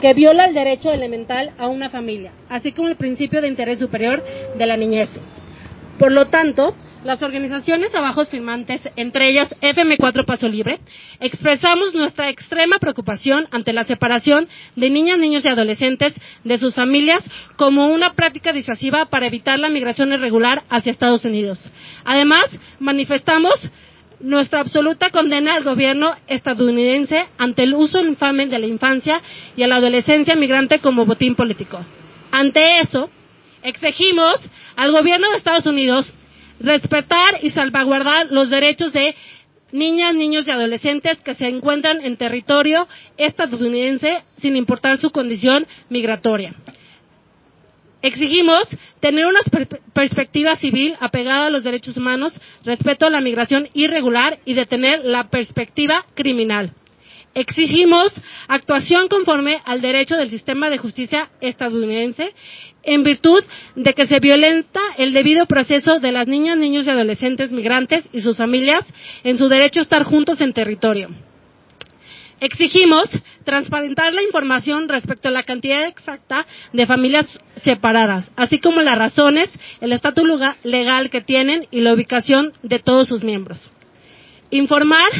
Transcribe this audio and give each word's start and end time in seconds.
que 0.00 0.14
viola 0.14 0.46
el 0.46 0.54
derecho 0.54 0.90
elemental 0.90 1.52
a 1.58 1.68
una 1.68 1.90
familia, 1.90 2.32
así 2.48 2.72
como 2.72 2.88
el 2.88 2.96
principio 2.96 3.40
de 3.40 3.48
interés 3.48 3.78
superior 3.78 4.22
de 4.56 4.66
la 4.66 4.76
niñez. 4.76 5.10
Por 5.98 6.12
lo 6.12 6.26
tanto, 6.28 6.74
las 7.04 7.22
organizaciones 7.22 7.94
abajo 7.94 8.24
firmantes, 8.26 8.82
entre 8.96 9.28
ellas 9.28 9.54
FM4 9.62 10.26
Paso 10.26 10.48
Libre, 10.48 10.80
expresamos 11.18 11.94
nuestra 11.94 12.28
extrema 12.28 12.78
preocupación 12.78 13.48
ante 13.50 13.72
la 13.72 13.84
separación 13.84 14.48
de 14.76 14.90
niñas, 14.90 15.18
niños 15.18 15.44
y 15.44 15.48
adolescentes 15.48 16.14
de 16.44 16.58
sus 16.58 16.74
familias 16.74 17.24
como 17.56 17.88
una 17.88 18.12
práctica 18.12 18.52
disuasiva 18.52 19.06
para 19.06 19.26
evitar 19.26 19.58
la 19.58 19.70
migración 19.70 20.12
irregular 20.12 20.62
hacia 20.68 20.92
Estados 20.92 21.24
Unidos. 21.24 21.70
Además, 22.04 22.50
manifestamos 22.78 23.54
nuestra 24.20 24.60
absoluta 24.60 25.10
condena 25.10 25.54
al 25.54 25.64
gobierno 25.64 26.14
estadounidense 26.28 27.26
ante 27.38 27.62
el 27.62 27.74
uso 27.74 27.98
infame 28.00 28.46
de 28.46 28.58
la 28.58 28.66
infancia 28.66 29.22
y 29.56 29.62
a 29.62 29.68
la 29.68 29.76
adolescencia 29.76 30.36
migrante 30.36 30.78
como 30.78 31.04
botín 31.04 31.34
político. 31.34 31.80
Ante 32.30 32.80
eso, 32.80 33.10
exigimos 33.62 34.40
al 34.76 34.92
gobierno 34.92 35.30
de 35.30 35.36
Estados 35.36 35.66
Unidos 35.66 36.12
respetar 36.60 37.38
y 37.42 37.50
salvaguardar 37.50 38.28
los 38.30 38.50
derechos 38.50 38.92
de 38.92 39.14
niñas, 39.72 40.14
niños 40.14 40.46
y 40.46 40.50
adolescentes 40.50 41.20
que 41.20 41.34
se 41.34 41.46
encuentran 41.46 42.04
en 42.04 42.16
territorio 42.16 42.86
estadounidense 43.16 44.22
sin 44.36 44.56
importar 44.56 44.98
su 44.98 45.10
condición 45.10 45.66
migratoria. 45.88 46.54
Exigimos 48.02 48.66
tener 49.00 49.26
una 49.26 49.40
perspectiva 49.92 50.56
civil 50.56 50.94
apegada 51.00 51.46
a 51.46 51.50
los 51.50 51.64
derechos 51.64 51.96
humanos, 51.96 52.38
respeto 52.64 53.06
a 53.06 53.10
la 53.10 53.20
migración 53.20 53.68
irregular 53.74 54.38
y 54.44 54.54
detener 54.54 55.04
la 55.04 55.28
perspectiva 55.28 56.06
criminal. 56.14 56.72
Exigimos 57.34 58.12
actuación 58.48 59.08
conforme 59.08 59.60
al 59.64 59.80
derecho 59.80 60.16
del 60.16 60.30
sistema 60.30 60.68
de 60.68 60.78
justicia 60.78 61.30
estadounidense 61.40 62.32
en 62.82 63.04
virtud 63.04 63.44
de 63.76 63.94
que 63.94 64.06
se 64.06 64.18
violenta 64.18 64.80
el 64.96 65.12
debido 65.12 65.46
proceso 65.46 66.00
de 66.00 66.10
las 66.10 66.26
niñas, 66.26 66.58
niños 66.58 66.86
y 66.86 66.90
adolescentes 66.90 67.52
migrantes 67.52 68.08
y 68.12 68.22
sus 68.22 68.36
familias 68.36 68.84
en 69.22 69.38
su 69.38 69.46
derecho 69.48 69.78
a 69.78 69.82
estar 69.84 70.02
juntos 70.02 70.40
en 70.40 70.52
territorio. 70.52 71.10
Exigimos 72.40 73.10
transparentar 73.44 74.14
la 74.14 74.22
información 74.22 74.88
respecto 74.88 75.28
a 75.28 75.30
la 75.30 75.42
cantidad 75.42 75.86
exacta 75.86 76.46
de 76.72 76.86
familias 76.86 77.26
separadas, 77.62 78.30
así 78.34 78.58
como 78.58 78.80
las 78.80 78.96
razones, 78.96 79.50
el 79.82 79.92
estatus 79.92 80.26
legal 80.64 81.10
que 81.10 81.20
tienen 81.20 81.66
y 81.70 81.80
la 81.80 81.92
ubicación 81.92 82.52
de 82.62 82.78
todos 82.78 83.08
sus 83.08 83.22
miembros. 83.24 83.70
Informar 84.50 85.10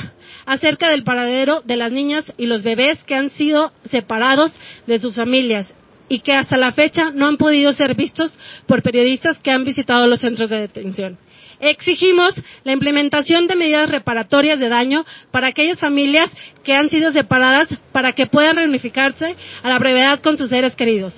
acerca 0.46 0.88
del 0.88 1.04
paradero 1.04 1.60
de 1.64 1.76
las 1.76 1.92
niñas 1.92 2.32
y 2.38 2.46
los 2.46 2.62
bebés 2.62 3.02
que 3.04 3.14
han 3.14 3.28
sido 3.30 3.72
separados 3.84 4.58
de 4.86 4.98
sus 4.98 5.14
familias 5.14 5.72
y 6.08 6.20
que 6.20 6.32
hasta 6.32 6.56
la 6.56 6.72
fecha 6.72 7.10
no 7.12 7.28
han 7.28 7.36
podido 7.36 7.72
ser 7.72 7.94
vistos 7.94 8.36
por 8.66 8.82
periodistas 8.82 9.38
que 9.38 9.50
han 9.50 9.64
visitado 9.64 10.06
los 10.06 10.20
centros 10.20 10.48
de 10.48 10.60
detención. 10.60 11.18
Exigimos 11.60 12.34
la 12.64 12.72
implementación 12.72 13.46
de 13.46 13.54
medidas 13.54 13.90
reparatorias 13.90 14.58
de 14.58 14.70
daño 14.70 15.04
para 15.30 15.48
aquellas 15.48 15.78
familias 15.78 16.30
que 16.64 16.72
han 16.72 16.88
sido 16.88 17.12
separadas 17.12 17.68
para 17.92 18.12
que 18.12 18.26
puedan 18.26 18.56
reunificarse 18.56 19.36
a 19.62 19.68
la 19.68 19.78
brevedad 19.78 20.20
con 20.20 20.38
sus 20.38 20.48
seres 20.48 20.74
queridos. 20.74 21.14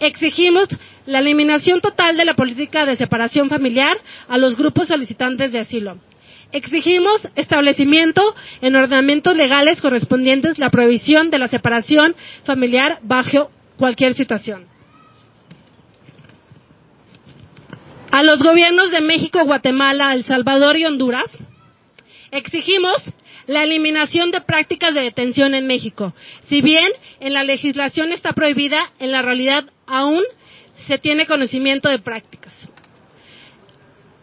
Exigimos 0.00 0.68
la 1.06 1.20
eliminación 1.20 1.80
total 1.80 2.16
de 2.16 2.24
la 2.24 2.34
política 2.34 2.84
de 2.84 2.96
separación 2.96 3.48
familiar 3.48 3.96
a 4.28 4.36
los 4.38 4.56
grupos 4.56 4.88
solicitantes 4.88 5.52
de 5.52 5.60
asilo. 5.60 5.96
Exigimos 6.50 7.26
establecimiento 7.36 8.34
en 8.62 8.74
ordenamientos 8.74 9.36
legales 9.36 9.80
correspondientes 9.80 10.58
la 10.58 10.70
prohibición 10.70 11.30
de 11.30 11.38
la 11.38 11.48
separación 11.48 12.16
familiar 12.44 12.98
bajo 13.02 13.50
cualquier 13.76 14.14
situación. 14.14 14.75
A 18.16 18.22
los 18.22 18.42
gobiernos 18.42 18.90
de 18.90 19.02
México, 19.02 19.44
Guatemala, 19.44 20.14
El 20.14 20.24
Salvador 20.24 20.78
y 20.78 20.86
Honduras 20.86 21.30
exigimos 22.30 22.94
la 23.46 23.62
eliminación 23.62 24.30
de 24.30 24.40
prácticas 24.40 24.94
de 24.94 25.02
detención 25.02 25.54
en 25.54 25.66
México. 25.66 26.14
Si 26.48 26.62
bien 26.62 26.90
en 27.20 27.34
la 27.34 27.44
legislación 27.44 28.12
está 28.12 28.32
prohibida, 28.32 28.90
en 29.00 29.12
la 29.12 29.20
realidad 29.20 29.66
aún 29.86 30.22
se 30.86 30.96
tiene 30.96 31.26
conocimiento 31.26 31.90
de 31.90 31.98
prácticas. 31.98 32.54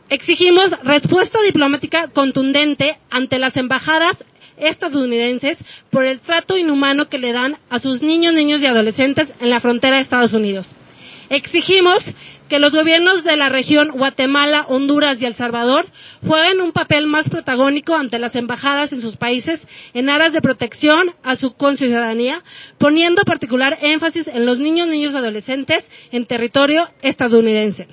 Exigimos 0.10 0.72
respuesta 0.84 1.40
diplomática 1.44 2.08
contundente 2.08 2.98
ante 3.12 3.38
las 3.38 3.56
embajadas 3.58 4.24
estadounidenses 4.58 5.60
por 5.92 6.06
el 6.06 6.20
trato 6.20 6.58
inhumano 6.58 7.10
que 7.10 7.20
le 7.20 7.32
dan 7.32 7.58
a 7.70 7.78
sus 7.78 8.02
niños, 8.02 8.34
niños 8.34 8.60
y 8.64 8.66
adolescentes 8.66 9.32
en 9.40 9.52
la 9.52 9.60
frontera 9.60 9.98
de 9.98 10.02
Estados 10.02 10.34
Unidos. 10.34 10.74
Exigimos 11.34 12.04
que 12.48 12.60
los 12.60 12.74
gobiernos 12.74 13.24
de 13.24 13.36
la 13.36 13.50
región 13.50 13.90
Guatemala, 13.90 14.68
Honduras 14.70 15.20
y 15.20 15.26
El 15.26 15.34
Salvador 15.34 15.88
jueguen 16.24 16.62
un 16.62 16.74
papel 16.74 17.08
más 17.08 17.28
protagónico 17.28 17.96
ante 17.96 18.20
las 18.20 18.36
embajadas 18.36 18.94
en 18.94 19.02
sus 19.02 19.18
países 19.18 19.60
en 19.96 20.12
aras 20.12 20.32
de 20.32 20.42
protección 20.42 21.10
a 21.24 21.36
su 21.36 21.56
conciudadanía, 21.56 22.44
poniendo 22.78 23.24
particular 23.24 23.80
énfasis 23.82 24.28
en 24.28 24.46
los 24.46 24.60
niños, 24.60 24.88
niños 24.88 25.16
y 25.16 25.18
adolescentes 25.18 25.84
en 26.12 26.28
territorio 26.28 26.88
estadounidense. 27.02 27.88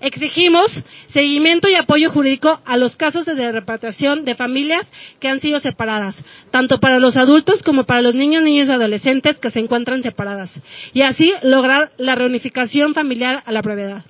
Exigimos 0.00 0.70
seguimiento 1.08 1.68
y 1.68 1.74
apoyo 1.74 2.10
jurídico 2.10 2.60
a 2.64 2.76
los 2.76 2.96
casos 2.96 3.26
de 3.26 3.52
repatriación 3.52 4.24
de 4.24 4.34
familias 4.34 4.86
que 5.20 5.28
han 5.28 5.40
sido 5.40 5.60
separadas, 5.60 6.16
tanto 6.50 6.80
para 6.80 6.98
los 6.98 7.16
adultos 7.16 7.62
como 7.62 7.84
para 7.84 8.00
los 8.00 8.14
niños, 8.14 8.42
niños 8.42 8.68
y 8.68 8.72
adolescentes 8.72 9.38
que 9.38 9.50
se 9.50 9.60
encuentran 9.60 10.02
separadas, 10.02 10.52
y 10.94 11.02
así 11.02 11.32
lograr 11.42 11.92
la 11.98 12.14
reunificación 12.14 12.94
familiar 12.94 13.42
a 13.44 13.52
la 13.52 13.62
brevedad 13.62 14.04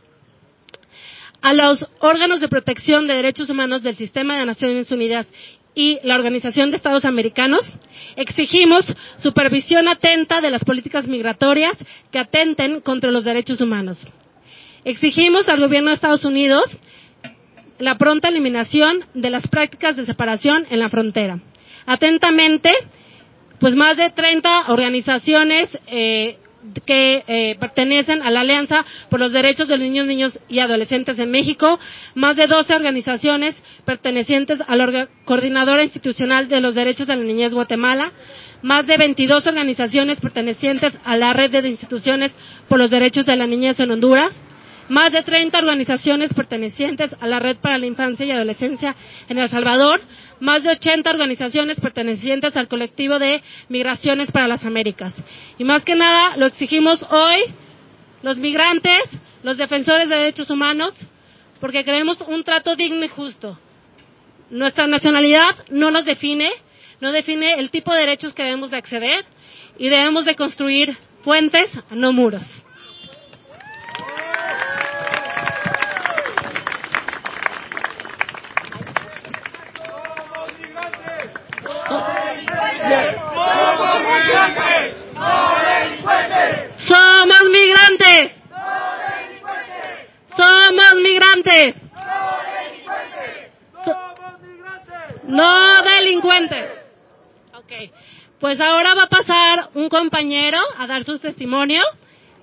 a 1.42 1.54
los 1.54 1.86
órganos 2.00 2.40
de 2.40 2.48
protección 2.48 3.06
de 3.06 3.14
derechos 3.14 3.48
humanos 3.48 3.82
del 3.82 3.96
sistema 3.96 4.38
de 4.38 4.46
Naciones 4.46 4.90
Unidas 4.90 5.26
y 5.74 5.98
la 6.02 6.16
Organización 6.16 6.70
de 6.70 6.76
Estados 6.76 7.04
Americanos, 7.04 7.64
exigimos 8.16 8.84
supervisión 9.18 9.88
atenta 9.88 10.40
de 10.40 10.50
las 10.50 10.64
políticas 10.64 11.06
migratorias 11.06 11.76
que 12.10 12.18
atenten 12.18 12.80
contra 12.80 13.10
los 13.10 13.24
derechos 13.24 13.60
humanos. 13.60 14.04
Exigimos 14.84 15.48
al 15.48 15.60
gobierno 15.60 15.90
de 15.90 15.94
Estados 15.94 16.24
Unidos 16.24 16.64
la 17.78 17.96
pronta 17.96 18.28
eliminación 18.28 19.04
de 19.14 19.30
las 19.30 19.46
prácticas 19.48 19.96
de 19.96 20.04
separación 20.04 20.66
en 20.70 20.80
la 20.80 20.88
frontera. 20.88 21.40
Atentamente, 21.86 22.70
pues 23.58 23.74
más 23.74 23.96
de 23.96 24.10
30 24.10 24.66
organizaciones 24.68 25.68
eh, 25.86 26.38
que 26.84 27.24
eh, 27.26 27.56
pertenecen 27.58 28.22
a 28.22 28.30
la 28.30 28.40
Alianza 28.40 28.84
por 29.08 29.18
los 29.18 29.32
Derechos 29.32 29.68
de 29.68 29.76
los 29.76 29.86
Niños, 29.86 30.06
Niños 30.06 30.38
y 30.48 30.60
Adolescentes 30.60 31.18
en 31.18 31.30
México, 31.30 31.78
más 32.14 32.36
de 32.36 32.46
12 32.46 32.74
organizaciones 32.74 33.60
pertenecientes 33.84 34.60
a 34.66 34.76
la 34.76 35.08
Coordinadora 35.24 35.82
Institucional 35.82 36.48
de 36.48 36.60
los 36.60 36.74
Derechos 36.74 37.06
de 37.06 37.16
la 37.16 37.24
Niñez 37.24 37.54
Guatemala, 37.54 38.12
más 38.62 38.86
de 38.86 38.98
22 38.98 39.46
organizaciones 39.46 40.20
pertenecientes 40.20 40.96
a 41.04 41.16
la 41.16 41.32
Red 41.32 41.50
de 41.50 41.68
Instituciones 41.68 42.32
por 42.68 42.78
los 42.78 42.90
Derechos 42.90 43.24
de 43.24 43.36
la 43.36 43.46
Niñez 43.46 43.80
en 43.80 43.90
Honduras, 43.90 44.36
más 44.90 45.12
de 45.12 45.22
30 45.22 45.56
organizaciones 45.56 46.34
pertenecientes 46.34 47.14
a 47.20 47.26
la 47.28 47.38
Red 47.38 47.58
para 47.58 47.78
la 47.78 47.86
Infancia 47.86 48.26
y 48.26 48.32
Adolescencia 48.32 48.96
en 49.28 49.38
El 49.38 49.48
Salvador, 49.48 50.00
más 50.40 50.64
de 50.64 50.70
80 50.70 51.08
organizaciones 51.08 51.78
pertenecientes 51.78 52.56
al 52.56 52.66
colectivo 52.66 53.20
de 53.20 53.40
Migraciones 53.68 54.32
para 54.32 54.48
las 54.48 54.64
Américas. 54.64 55.14
Y 55.58 55.64
más 55.64 55.84
que 55.84 55.94
nada, 55.94 56.36
lo 56.36 56.46
exigimos 56.46 57.06
hoy 57.08 57.54
los 58.22 58.38
migrantes, 58.38 59.00
los 59.44 59.56
defensores 59.56 60.08
de 60.08 60.16
derechos 60.16 60.50
humanos, 60.50 60.92
porque 61.60 61.84
queremos 61.84 62.20
un 62.22 62.42
trato 62.42 62.74
digno 62.74 63.04
y 63.04 63.08
justo. 63.08 63.60
Nuestra 64.50 64.88
nacionalidad 64.88 65.68
no 65.70 65.92
nos 65.92 66.04
define, 66.04 66.50
no 67.00 67.12
define 67.12 67.54
el 67.60 67.70
tipo 67.70 67.94
de 67.94 68.00
derechos 68.00 68.34
que 68.34 68.42
debemos 68.42 68.72
de 68.72 68.78
acceder 68.78 69.24
y 69.78 69.88
debemos 69.88 70.24
de 70.24 70.34
construir 70.34 70.98
puentes, 71.22 71.70
no 71.92 72.12
muros. 72.12 72.44
delincuentes. 96.20 96.70
Ok. 97.54 97.72
Pues 98.38 98.60
ahora 98.60 98.94
va 98.94 99.02
a 99.04 99.08
pasar 99.08 99.70
un 99.74 99.88
compañero 100.20 100.58
a 100.76 100.86
dar 100.86 101.02
su 101.04 101.18
testimonio 101.18 101.80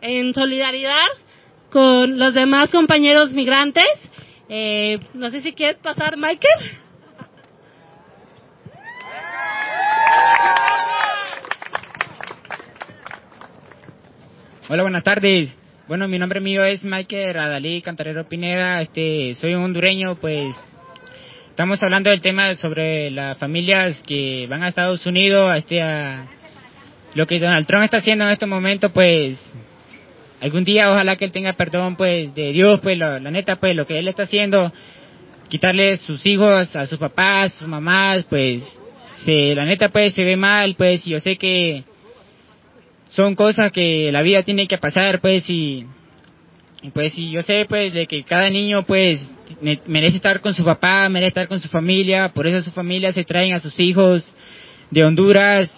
en 0.01 0.33
solidaridad 0.33 1.05
con 1.69 2.17
los 2.17 2.33
demás 2.33 2.71
compañeros 2.71 3.33
migrantes. 3.33 3.85
Eh, 4.49 4.97
no 5.13 5.29
sé 5.29 5.41
si 5.41 5.53
quieres 5.53 5.77
pasar, 5.77 6.17
Michael. 6.17 6.71
Hola, 14.69 14.81
buenas 14.81 15.03
tardes. 15.03 15.55
Bueno, 15.87 16.07
mi 16.07 16.17
nombre 16.17 16.41
mío 16.41 16.63
es 16.63 16.83
Michael 16.83 17.35
Radalí 17.35 17.83
Cantarero 17.83 18.27
Pineda. 18.27 18.81
Este, 18.81 19.35
soy 19.35 19.53
un 19.53 19.65
hondureño, 19.65 20.15
pues 20.15 20.47
estamos 21.51 21.83
hablando 21.83 22.09
del 22.09 22.21
tema 22.21 22.55
sobre 22.55 23.11
las 23.11 23.37
familias 23.37 24.01
que 24.01 24.47
van 24.49 24.63
a 24.63 24.69
Estados 24.69 25.05
Unidos, 25.05 25.47
a 25.47 25.57
este, 25.57 25.83
a 25.83 26.25
lo 27.17 27.25
que 27.25 27.39
Donald 27.39 27.65
Trump 27.65 27.83
está 27.83 27.97
haciendo 27.97 28.25
en 28.25 28.31
este 28.31 28.45
momento, 28.45 28.93
pues 28.93 29.43
algún 30.39 30.63
día 30.63 30.91
ojalá 30.91 31.15
que 31.15 31.25
él 31.25 31.31
tenga 31.31 31.53
perdón, 31.53 31.95
pues 31.95 32.33
de 32.35 32.51
Dios, 32.51 32.79
pues 32.79 32.95
la 32.95 33.19
neta, 33.19 33.55
pues 33.55 33.75
lo 33.75 33.87
que 33.87 33.97
él 33.97 34.07
está 34.07 34.23
haciendo, 34.23 34.71
quitarle 35.49 35.97
sus 35.97 36.23
hijos 36.27 36.75
a 36.75 36.85
sus 36.85 36.99
papás, 36.99 37.53
sus 37.53 37.67
mamás, 37.67 38.23
pues 38.25 38.61
se, 39.25 39.55
la 39.55 39.65
neta, 39.65 39.89
pues 39.89 40.13
se 40.13 40.23
ve 40.23 40.37
mal, 40.37 40.75
pues 40.75 41.03
yo 41.05 41.19
sé 41.19 41.37
que 41.37 41.83
son 43.09 43.33
cosas 43.33 43.71
que 43.71 44.11
la 44.11 44.21
vida 44.21 44.43
tiene 44.43 44.67
que 44.67 44.77
pasar, 44.77 45.19
pues, 45.19 45.49
y, 45.49 45.87
pues, 46.93 47.17
y 47.17 47.31
yo 47.31 47.41
sé, 47.41 47.65
pues, 47.67 47.91
de 47.95 48.05
que 48.05 48.23
cada 48.23 48.47
niño, 48.51 48.83
pues, 48.83 49.27
merece 49.87 50.17
estar 50.17 50.39
con 50.39 50.53
su 50.53 50.63
papá, 50.63 51.09
merece 51.09 51.29
estar 51.29 51.47
con 51.47 51.59
su 51.59 51.67
familia, 51.67 52.29
por 52.29 52.45
eso 52.45 52.61
su 52.61 52.69
familia 52.69 53.11
se 53.11 53.23
traen 53.23 53.55
a 53.55 53.59
sus 53.59 53.79
hijos 53.79 54.23
de 54.91 55.03
Honduras, 55.03 55.71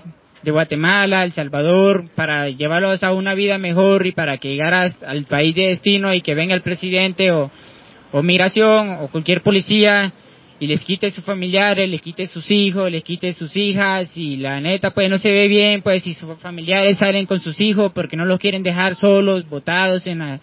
de 0.44 0.52
Guatemala, 0.52 1.24
El 1.24 1.34
Salvador, 1.34 2.06
para 2.16 2.50
llevarlos 2.50 3.04
a 3.04 3.14
una 3.14 3.34
vida 3.34 3.58
mejor 3.58 4.08
y 4.08 4.12
para 4.12 4.38
que 4.38 4.50
llegaras 4.50 4.98
al 5.04 5.26
país 5.26 5.54
de 5.56 5.68
destino 5.68 6.14
y 6.14 6.22
que 6.22 6.36
venga 6.36 6.56
el 6.56 6.62
presidente 6.62 7.32
o, 7.32 7.52
o 8.12 8.24
migración 8.24 8.98
o 9.02 9.08
cualquier 9.10 9.42
policía 9.42 10.14
y 10.60 10.68
les 10.68 10.82
quite 10.82 11.10
sus 11.12 11.24
familiares, 11.24 11.90
les 11.90 12.02
quite 12.02 12.28
sus 12.28 12.50
hijos, 12.52 12.92
les 12.92 13.04
quite 13.04 13.34
sus 13.34 13.56
hijas 13.56 14.16
y 14.18 14.38
la 14.38 14.60
neta 14.60 14.92
pues 14.92 15.10
no 15.10 15.18
se 15.18 15.30
ve 15.30 15.48
bien 15.48 15.82
pues 15.82 16.04
si 16.04 16.14
sus 16.14 16.38
familiares 16.40 16.98
salen 16.98 17.26
con 17.26 17.40
sus 17.40 17.60
hijos 17.62 17.92
porque 17.94 18.18
no 18.18 18.26
los 18.26 18.40
quieren 18.40 18.64
dejar 18.64 18.96
solos, 18.96 19.48
botados 19.48 20.06
en, 20.08 20.40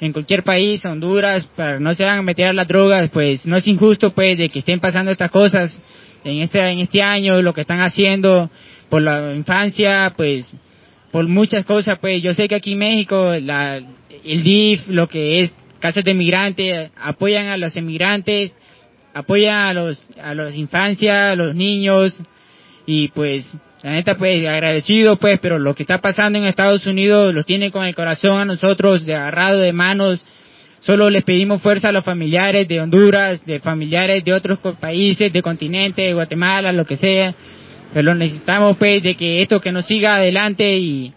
en 0.00 0.12
cualquier 0.12 0.42
país, 0.42 0.84
Honduras, 0.84 1.44
para 1.56 1.78
no 1.78 1.94
se 1.94 2.04
van 2.04 2.18
a 2.18 2.22
meter 2.22 2.48
a 2.48 2.52
las 2.52 2.66
drogas, 2.66 3.10
pues 3.10 3.46
no 3.46 3.56
es 3.56 3.66
injusto 3.68 4.12
pues 4.12 4.38
de 4.38 4.48
que 4.48 4.60
estén 4.60 4.80
pasando 4.80 5.12
estas 5.12 5.30
cosas 5.30 5.78
en 6.24 6.42
este, 6.42 6.60
en 6.60 6.80
este 6.80 7.02
año, 7.02 7.42
lo 7.42 7.52
que 7.52 7.62
están 7.62 7.80
haciendo 7.80 8.50
por 8.88 9.02
la 9.02 9.34
infancia, 9.34 10.12
pues 10.16 10.52
por 11.10 11.26
muchas 11.26 11.64
cosas 11.64 11.98
pues 11.98 12.22
yo 12.22 12.34
sé 12.34 12.46
que 12.46 12.54
aquí 12.54 12.72
en 12.72 12.78
México 12.78 13.34
la, 13.40 13.76
el 14.24 14.42
DIF, 14.42 14.88
lo 14.88 15.08
que 15.08 15.40
es 15.40 15.54
casas 15.80 16.04
de 16.04 16.14
migrantes, 16.14 16.90
apoyan 16.96 17.48
a 17.48 17.56
los 17.56 17.76
emigrantes 17.76 18.54
apoya 19.14 19.68
a 19.68 19.72
los 19.72 20.02
a 20.22 20.34
las 20.34 20.54
infancias, 20.54 21.32
a 21.32 21.36
los 21.36 21.54
niños 21.54 22.14
y 22.86 23.08
pues 23.08 23.50
la 23.82 23.92
neta 23.92 24.16
pues 24.16 24.46
agradecido 24.46 25.16
pues, 25.16 25.38
pero 25.40 25.58
lo 25.58 25.74
que 25.74 25.82
está 25.82 25.98
pasando 25.98 26.38
en 26.38 26.44
Estados 26.44 26.86
Unidos 26.86 27.34
los 27.34 27.46
tiene 27.46 27.70
con 27.70 27.84
el 27.86 27.94
corazón 27.94 28.40
a 28.40 28.44
nosotros 28.44 29.04
de 29.04 29.14
agarrado 29.14 29.58
de 29.58 29.72
manos. 29.72 30.24
Solo 30.80 31.10
les 31.10 31.24
pedimos 31.24 31.60
fuerza 31.60 31.90
a 31.90 31.92
los 31.92 32.04
familiares 32.04 32.66
de 32.66 32.80
Honduras, 32.80 33.44
de 33.44 33.60
familiares 33.60 34.24
de 34.24 34.32
otros 34.32 34.58
países, 34.80 35.30
de 35.30 35.42
continente, 35.42 36.02
de 36.02 36.14
Guatemala, 36.14 36.72
lo 36.72 36.86
que 36.86 36.96
sea. 36.96 37.34
Pero 37.92 38.14
necesitamos 38.14 38.78
pues 38.78 39.02
de 39.02 39.14
que 39.14 39.42
esto 39.42 39.60
que 39.60 39.72
nos 39.72 39.84
siga 39.84 40.16
adelante 40.16 40.78
y, 40.78 41.12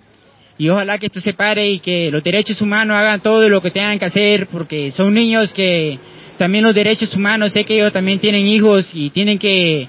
y 0.57 0.68
ojalá 0.68 0.98
que 0.98 1.06
esto 1.06 1.21
se 1.21 1.33
pare 1.33 1.69
y 1.69 1.80
que 1.80 2.12
los 2.12 2.21
derechos 2.24 2.62
humanos 2.62 2.98
hagan 2.98 3.21
todo 3.21 3.48
lo 3.48 3.62
que 3.62 3.71
tengan 3.71 4.00
que 4.00 4.06
hacer 4.06 4.48
porque 4.48 4.92
son 4.92 5.13
niños 5.13 5.54
que 5.54 5.98
también 6.38 6.66
los 6.66 6.75
derechos 6.75 7.16
humanos, 7.16 7.54
sé 7.54 7.63
que 7.63 7.75
ellos 7.75 7.94
también 7.94 8.19
tienen 8.19 8.45
hijos 8.45 8.89
y 8.94 9.12
tienen 9.12 9.39
que 9.39 9.88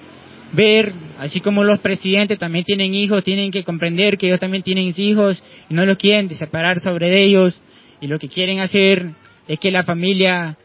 ver, 0.53 0.93
así 1.19 1.41
como 1.41 1.65
los 1.65 1.81
presidentes 1.81 2.39
también 2.39 2.65
tienen 2.65 2.95
hijos, 2.95 3.25
tienen 3.25 3.51
que 3.51 3.65
comprender 3.65 4.19
que 4.19 4.29
ellos 4.29 4.39
también 4.39 4.63
tienen 4.63 4.93
hijos 4.97 5.43
y 5.69 5.75
no 5.75 5.85
los 5.85 5.97
quieren 5.97 6.29
separar 6.31 6.81
sobre 6.81 7.23
ellos 7.23 7.61
y 8.01 8.07
lo 8.07 8.21
que 8.21 8.29
quieren 8.29 8.61
hacer 8.61 9.09
es 9.49 9.59
que 9.59 9.71
la 9.71 9.85
familia, 9.85 10.57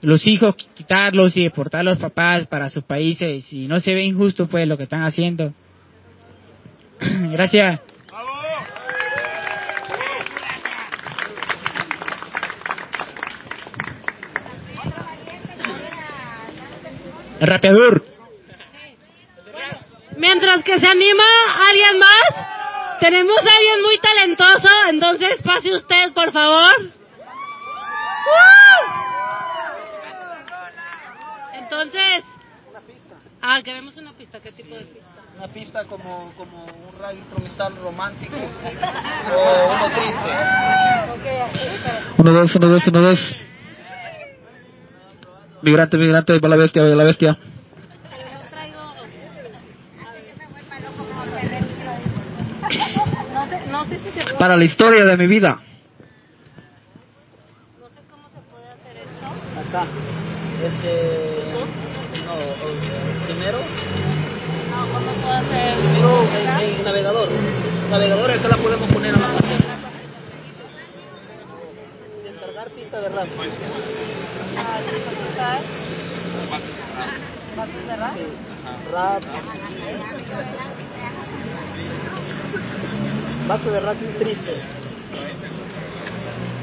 los 0.00 0.26
hijos 0.26 0.54
quitarlos 0.74 1.36
y 1.36 1.44
deportar 1.44 1.80
a 1.80 1.84
los 1.84 1.98
papás 1.98 2.46
para 2.46 2.70
sus 2.70 2.84
países 2.84 3.52
y 3.52 3.66
no 3.66 3.80
se 3.80 3.94
ve 3.94 4.04
injusto 4.04 4.46
pues 4.46 4.66
lo 4.66 4.76
que 4.76 4.84
están 4.84 5.02
haciendo. 5.02 5.52
Gracias. 7.00 7.80
rapeador. 17.40 18.04
Mientras 20.16 20.64
que 20.64 20.80
se 20.80 20.86
anima 20.86 21.24
alguien 21.68 21.98
más, 21.98 22.98
tenemos 23.00 23.38
a 23.38 23.56
alguien 23.56 23.82
muy 23.82 23.98
talentoso, 23.98 24.68
entonces 24.90 25.42
pase 25.44 25.72
usted, 25.72 26.12
por 26.12 26.32
favor. 26.32 26.97
Entonces, 31.80 32.24
ah, 33.40 33.60
queremos 33.62 33.96
una 33.96 34.12
pista, 34.12 34.40
¿qué 34.40 34.50
tipo 34.50 34.74
de 34.74 34.84
pista? 34.84 35.06
Una 35.36 35.46
pista 35.46 35.84
como, 35.84 36.32
como 36.36 36.64
un 36.64 36.98
rap 36.98 37.14
instrumental 37.14 37.76
romántico 37.76 38.34
o 39.32 39.74
uno 39.74 39.90
triste. 39.94 40.30
Uno, 42.18 42.32
dos, 42.32 42.56
uno, 42.56 42.68
dos, 42.68 42.86
uno, 42.88 43.00
dos. 43.00 43.36
Migrante, 45.62 45.96
migrante, 45.98 46.40
para 46.40 46.56
la 46.56 46.56
bestia, 46.56 46.82
la 46.82 47.04
bestia. 47.04 47.38
Para 54.36 54.56
la 54.56 54.64
historia 54.64 55.04
de 55.04 55.16
mi 55.16 55.28
vida. 55.28 55.60
No 57.78 57.86
sé 57.86 58.02
cómo 58.10 58.28
se 58.34 58.40
puede 58.50 58.68
hacer 58.68 58.96
esto. 58.96 59.68
Acá. 59.68 59.86
Este. 60.64 61.38
No, 62.28 62.34
primero. 63.26 63.58
No, 64.70 64.92
¿cómo 64.92 65.12
puedo 65.12 65.32
hacer? 65.32 65.78
Primero 65.78 66.22
en, 66.22 66.76
en 66.76 66.84
navegador. 66.84 67.28
Navegador, 67.90 68.30
acá 68.30 68.48
la 68.48 68.56
podemos 68.56 68.92
poner 68.92 69.14
a 69.14 69.18
la 69.18 69.26
pantalla. 69.28 69.78
Descargar 72.24 72.70
pista 72.70 73.00
de 73.00 73.08
RAM. 73.08 73.28
Ah, 74.56 74.80
desconectar. 74.82 75.60
¿Bases 77.88 77.96
de 77.96 77.96
rap? 77.96 79.24
De 83.64 83.80
rap 83.80 83.96
triste. 84.18 84.52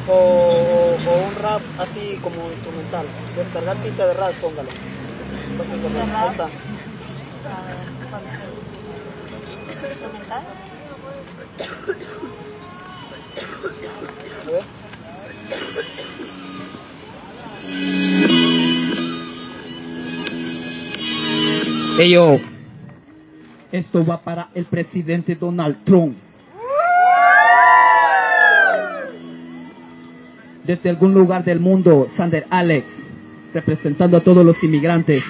O, 0.08 0.14
o, 0.14 0.96
un 1.28 1.34
rap 1.42 1.64
así 1.80 2.20
como 2.22 2.52
instrumental. 2.52 3.08
Descargar 3.36 3.76
pista 3.78 4.06
de 4.06 4.14
rap, 4.14 4.36
póngalo. 4.36 4.70
De 4.70 6.06
rap. 6.06 6.16
Ahí 6.16 6.30
está. 6.30 6.44
A 6.44 6.48
ver, 7.66 7.78
¿cuál 8.12 8.24
es 8.26 8.34
el 9.84 9.92
instrumental? 9.92 10.44
A 14.46 14.48
ver. 14.52 14.64
Ello. 21.98 22.40
Esto 23.72 24.06
va 24.06 24.22
para 24.22 24.50
el 24.54 24.66
presidente 24.66 25.36
Donald 25.36 25.78
Trump. 25.86 26.18
Desde 30.66 30.90
algún 30.90 31.14
lugar 31.14 31.46
del 31.46 31.60
mundo, 31.62 32.08
Sander 32.18 32.48
Alex, 32.50 32.86
representando 33.54 34.18
a 34.18 34.22
todos 34.22 34.46
los 34.46 34.62
inmigrantes. 34.62 35.24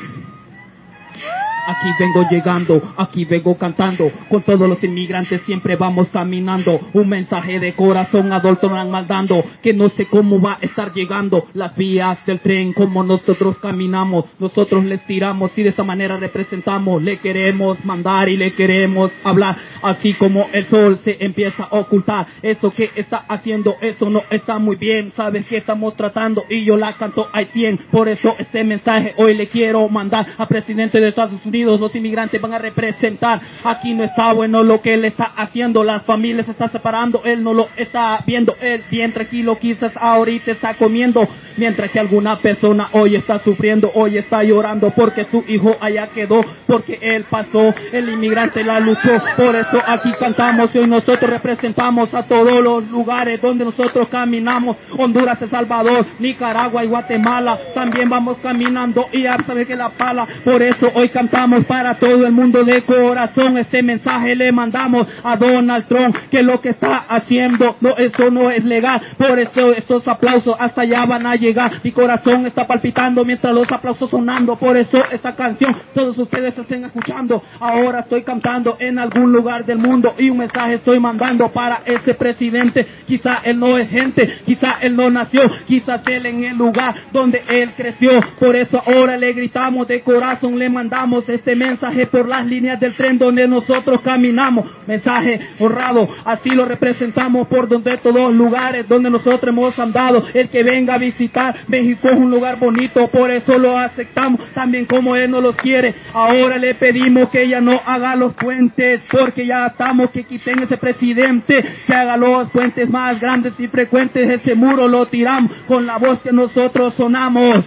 Aquí 1.67 1.89
vengo 1.97 2.21
llegando, 2.29 2.93
aquí 2.95 3.25
vengo 3.25 3.57
cantando, 3.57 4.11
con 4.29 4.43
todos 4.43 4.69
los 4.69 4.83
inmigrantes 4.83 5.41
siempre 5.47 5.75
vamos 5.75 6.09
caminando. 6.09 6.79
Un 6.93 7.09
mensaje 7.09 7.59
de 7.59 7.73
corazón 7.73 8.31
a 8.31 8.39
Dalton 8.39 8.91
mandando, 8.91 9.43
que 9.63 9.73
no 9.73 9.89
sé 9.89 10.05
cómo 10.05 10.39
va 10.39 10.59
a 10.61 10.65
estar 10.65 10.93
llegando 10.93 11.47
las 11.53 11.75
vías 11.75 12.23
del 12.27 12.39
tren, 12.39 12.71
como 12.73 13.03
nosotros 13.03 13.57
caminamos, 13.57 14.25
nosotros 14.37 14.85
les 14.85 15.03
tiramos 15.07 15.57
y 15.57 15.63
de 15.63 15.69
esa 15.69 15.83
manera 15.83 16.17
representamos, 16.17 17.01
le 17.01 17.17
queremos 17.17 17.83
mandar 17.83 18.29
y 18.29 18.37
le 18.37 18.53
queremos 18.53 19.11
hablar, 19.23 19.57
así 19.81 20.13
como 20.13 20.47
el 20.53 20.67
sol 20.67 20.99
se 21.03 21.17
empieza 21.19 21.63
a 21.63 21.79
ocultar. 21.79 22.27
Eso 22.43 22.69
que 22.69 22.91
está 22.95 23.25
haciendo, 23.27 23.75
eso 23.81 24.07
no 24.11 24.21
está 24.29 24.59
muy 24.59 24.75
bien, 24.75 25.11
sabes 25.15 25.47
que 25.47 25.57
estamos 25.57 25.95
tratando 25.95 26.43
y 26.47 26.63
yo 26.63 26.77
la 26.77 26.93
canto 26.93 27.27
a 27.33 27.43
100, 27.43 27.87
por 27.89 28.07
eso 28.07 28.35
este 28.37 28.63
mensaje 28.63 29.15
hoy 29.17 29.35
le 29.35 29.47
quiero 29.47 29.89
mandar 29.89 30.27
al 30.37 30.47
presidente 30.47 30.99
de 30.99 31.07
Estados 31.07 31.43
Unidos 31.43 31.54
Los 31.63 31.95
inmigrantes 31.95 32.41
van 32.41 32.53
a 32.53 32.59
representar. 32.59 33.41
Aquí 33.63 33.93
no 33.93 34.03
está 34.03 34.33
bueno 34.33 34.63
lo 34.63 34.81
que 34.81 34.93
él 34.93 35.05
está 35.05 35.23
haciendo, 35.23 35.83
las 35.83 36.03
familias 36.03 36.49
están 36.49 36.71
separando, 36.71 37.21
él 37.23 37.43
no 37.43 37.53
lo 37.53 37.69
está 37.77 38.19
viendo, 38.25 38.55
él 38.59 38.83
bien 38.91 39.13
tranquilo 39.13 39.57
quizás 39.57 39.93
ahorita 39.95 40.51
está 40.51 40.73
comiendo, 40.73 41.27
mientras 41.57 41.91
que 41.91 41.99
alguna 41.99 42.39
persona 42.39 42.89
hoy 42.91 43.15
está 43.15 43.39
sufriendo, 43.39 43.91
hoy 43.93 44.17
está 44.17 44.43
llorando 44.43 44.91
porque 44.91 45.25
su 45.25 45.43
hijo 45.47 45.75
allá 45.79 46.09
quedó, 46.13 46.41
porque 46.67 46.99
él 47.01 47.25
pasó, 47.29 47.73
el 47.91 48.09
inmigrante 48.09 48.63
la 48.63 48.79
luchó, 48.79 49.11
por 49.37 49.55
eso 49.55 49.79
aquí 49.85 50.11
cantamos 50.19 50.73
y 50.73 50.79
hoy 50.79 50.87
nosotros 50.87 51.29
representamos 51.29 52.13
a 52.13 52.23
todos 52.23 52.61
los 52.61 52.89
lugares 52.89 53.41
donde 53.41 53.65
nosotros 53.65 54.09
caminamos, 54.09 54.77
Honduras, 54.97 55.41
El 55.41 55.49
Salvador, 55.49 56.05
Nicaragua 56.19 56.83
y 56.83 56.87
Guatemala, 56.87 57.57
también 57.73 58.09
vamos 58.09 58.37
caminando 58.41 59.07
y 59.11 59.23
ya 59.23 59.37
sabe 59.45 59.65
que 59.65 59.75
la 59.75 59.89
pala, 59.89 60.27
por 60.43 60.61
eso 60.61 60.91
hoy 60.93 61.09
cantamos 61.09 61.44
para 61.67 61.95
todo 61.95 62.25
el 62.25 62.31
mundo 62.31 62.63
de 62.63 62.81
corazón, 62.81 63.57
este 63.59 63.83
mensaje 63.83 64.35
le 64.35 64.51
mandamos 64.51 65.07
a 65.23 65.37
Donald 65.37 65.87
Trump, 65.87 66.15
que 66.31 66.41
lo 66.41 66.59
que 66.59 66.69
está 66.69 67.05
haciendo, 67.07 67.75
no, 67.81 67.95
eso 67.97 68.31
no 68.31 68.49
es 68.49 68.63
legal, 68.65 68.99
por 69.17 69.39
eso 69.39 69.71
estos 69.73 70.07
aplausos 70.07 70.55
hasta 70.59 70.81
allá 70.81 71.05
van 71.05 71.27
a 71.27 71.35
llegar, 71.35 71.71
mi 71.83 71.91
corazón 71.91 72.47
está 72.47 72.65
palpitando 72.65 73.23
mientras 73.23 73.53
los 73.53 73.71
aplausos 73.71 74.09
sonando, 74.09 74.55
por 74.55 74.75
eso 74.75 74.97
esta 75.11 75.35
canción 75.35 75.75
todos 75.93 76.17
ustedes 76.17 76.57
estén 76.57 76.85
escuchando, 76.85 77.43
ahora 77.59 77.99
estoy 77.99 78.23
cantando 78.23 78.77
en 78.79 78.97
algún 78.97 79.31
lugar 79.31 79.65
del 79.65 79.77
mundo 79.77 80.15
y 80.17 80.29
un 80.29 80.39
mensaje 80.39 80.75
estoy 80.75 80.99
mandando 80.99 81.51
para 81.53 81.81
ese 81.85 82.15
presidente, 82.15 82.87
quizá 83.05 83.41
él 83.43 83.59
no 83.59 83.77
es 83.77 83.87
gente, 83.89 84.39
quizá 84.45 84.79
él 84.81 84.95
no 84.95 85.11
nació, 85.11 85.41
quizás 85.67 86.01
él 86.07 86.25
en 86.25 86.43
el 86.43 86.57
lugar 86.57 86.95
donde 87.11 87.43
él 87.47 87.71
creció, 87.77 88.11
por 88.39 88.55
eso 88.55 88.81
ahora 88.83 89.15
le 89.15 89.31
gritamos 89.33 89.87
de 89.87 90.01
corazón, 90.01 90.57
le 90.57 90.69
mandamos 90.69 91.29
este 91.35 91.55
mensaje 91.55 92.07
por 92.07 92.27
las 92.27 92.45
líneas 92.45 92.79
del 92.79 92.95
tren 92.95 93.17
donde 93.17 93.47
nosotros 93.47 94.01
caminamos, 94.01 94.69
mensaje 94.87 95.39
honrado, 95.59 96.09
así 96.25 96.49
lo 96.49 96.65
representamos 96.65 97.47
por 97.47 97.67
donde 97.67 97.97
todos 97.97 98.15
los 98.15 98.35
lugares 98.35 98.87
donde 98.87 99.09
nosotros 99.09 99.43
hemos 99.43 99.77
andado, 99.79 100.25
el 100.33 100.49
que 100.49 100.63
venga 100.63 100.95
a 100.95 100.97
visitar 100.97 101.55
México 101.67 102.09
es 102.11 102.19
un 102.19 102.31
lugar 102.31 102.59
bonito, 102.59 103.07
por 103.07 103.31
eso 103.31 103.57
lo 103.57 103.77
aceptamos, 103.77 104.41
también 104.53 104.85
como 104.85 105.15
él 105.15 105.31
no 105.31 105.41
lo 105.41 105.53
quiere, 105.53 105.95
ahora 106.13 106.57
le 106.57 106.75
pedimos 106.75 107.29
que 107.29 107.43
ella 107.43 107.61
no 107.61 107.79
haga 107.85 108.15
los 108.15 108.33
puentes, 108.33 109.01
porque 109.11 109.45
ya 109.45 109.67
estamos 109.67 110.11
que 110.11 110.23
quiten 110.23 110.63
ese 110.63 110.77
presidente, 110.77 111.63
que 111.85 111.93
haga 111.93 112.17
los 112.17 112.49
puentes 112.51 112.89
más 112.89 113.19
grandes 113.19 113.53
y 113.59 113.67
frecuentes, 113.67 114.29
ese 114.29 114.55
muro 114.55 114.87
lo 114.87 115.05
tiramos 115.07 115.51
con 115.67 115.85
la 115.85 115.97
voz 115.97 116.21
que 116.21 116.31
nosotros 116.31 116.95
sonamos. 116.95 117.65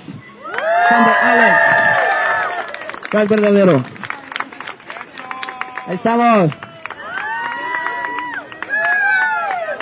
¿Cuál 3.11 3.27
verdadero? 3.27 3.83
Ahí 5.87 5.95
estamos. 5.95 6.53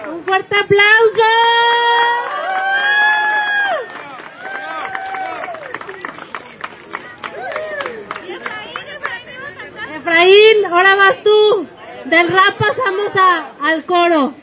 Un 0.09 0.25
fuerte 0.25 0.55
aplauso. 0.57 2.37
Efraín, 9.97 10.65
ahora 10.67 10.95
vas 10.97 11.23
tú. 11.23 11.67
Del 12.05 12.29
rap 12.29 12.55
pasamos 12.59 13.17
a, 13.17 13.51
al 13.61 13.85
coro. 13.85 14.35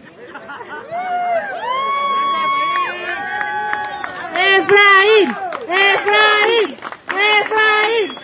Efraín, 4.35 5.29
Efraín, 5.69 6.77
Efraín. 7.07 8.23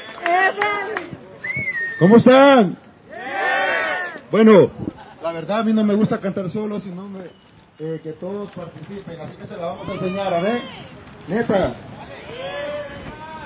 ¿Cómo 2.00 2.18
están? 2.18 2.78
Bueno, 4.32 4.72
la 5.22 5.32
verdad 5.34 5.60
a 5.60 5.64
mí 5.64 5.74
no 5.74 5.84
me 5.84 5.96
gusta 5.96 6.20
cantar 6.20 6.50
solo, 6.50 6.80
sino 6.80 7.08
me- 7.10 7.30
eh, 7.80 8.00
que 8.04 8.14
todos 8.14 8.50
participen, 8.52 9.20
así 9.20 9.36
que 9.38 9.48
se 9.48 9.58
la 9.58 9.66
vamos 9.68 9.90
a 9.90 9.94
enseñar, 9.94 10.34
a 10.34 10.42
ver. 10.42 10.62
Neta. 11.28 11.74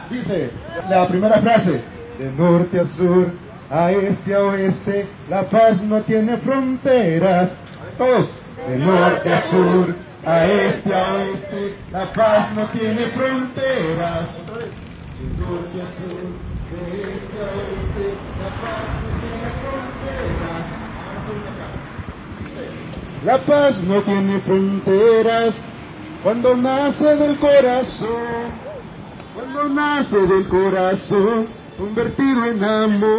Dice 0.10 0.52
la 0.90 1.08
primera 1.08 1.42
frase, 1.42 1.82
de 2.20 2.32
norte 2.38 2.80
a 2.80 2.86
sur, 2.88 3.28
a 3.70 3.92
este 3.92 4.36
a 4.36 4.44
oeste, 4.44 5.08
la 5.30 5.44
paz 5.50 5.82
no 5.84 6.02
tiene 6.02 6.38
fronteras. 6.38 7.52
Todos, 7.98 8.30
de 8.68 8.78
norte 8.78 9.34
a 9.34 9.50
sur, 9.50 9.96
a 10.26 10.46
este 10.46 10.94
a 10.94 11.14
oeste, 11.14 11.76
la 11.92 12.14
paz 12.14 12.54
no 12.56 12.68
tiene 12.68 13.08
fronteras. 13.08 14.28
De 15.20 15.26
norte 15.40 15.82
a 15.82 15.90
sur, 15.98 16.30
de 16.72 17.02
este 17.14 17.38
a 17.40 17.46
oeste, 17.58 17.83
la 23.26 23.38
paz 23.40 23.78
no 23.84 24.02
tiene 24.02 24.40
fronteras. 24.42 25.56
Cuando 26.24 26.56
nace 26.56 27.16
del 27.18 27.38
corazón, 27.38 28.52
cuando 29.36 29.70
nace 29.70 30.18
del 30.18 30.48
corazón, 30.48 31.48
convertido 31.78 32.46
en 32.46 32.64
amor. 32.64 33.14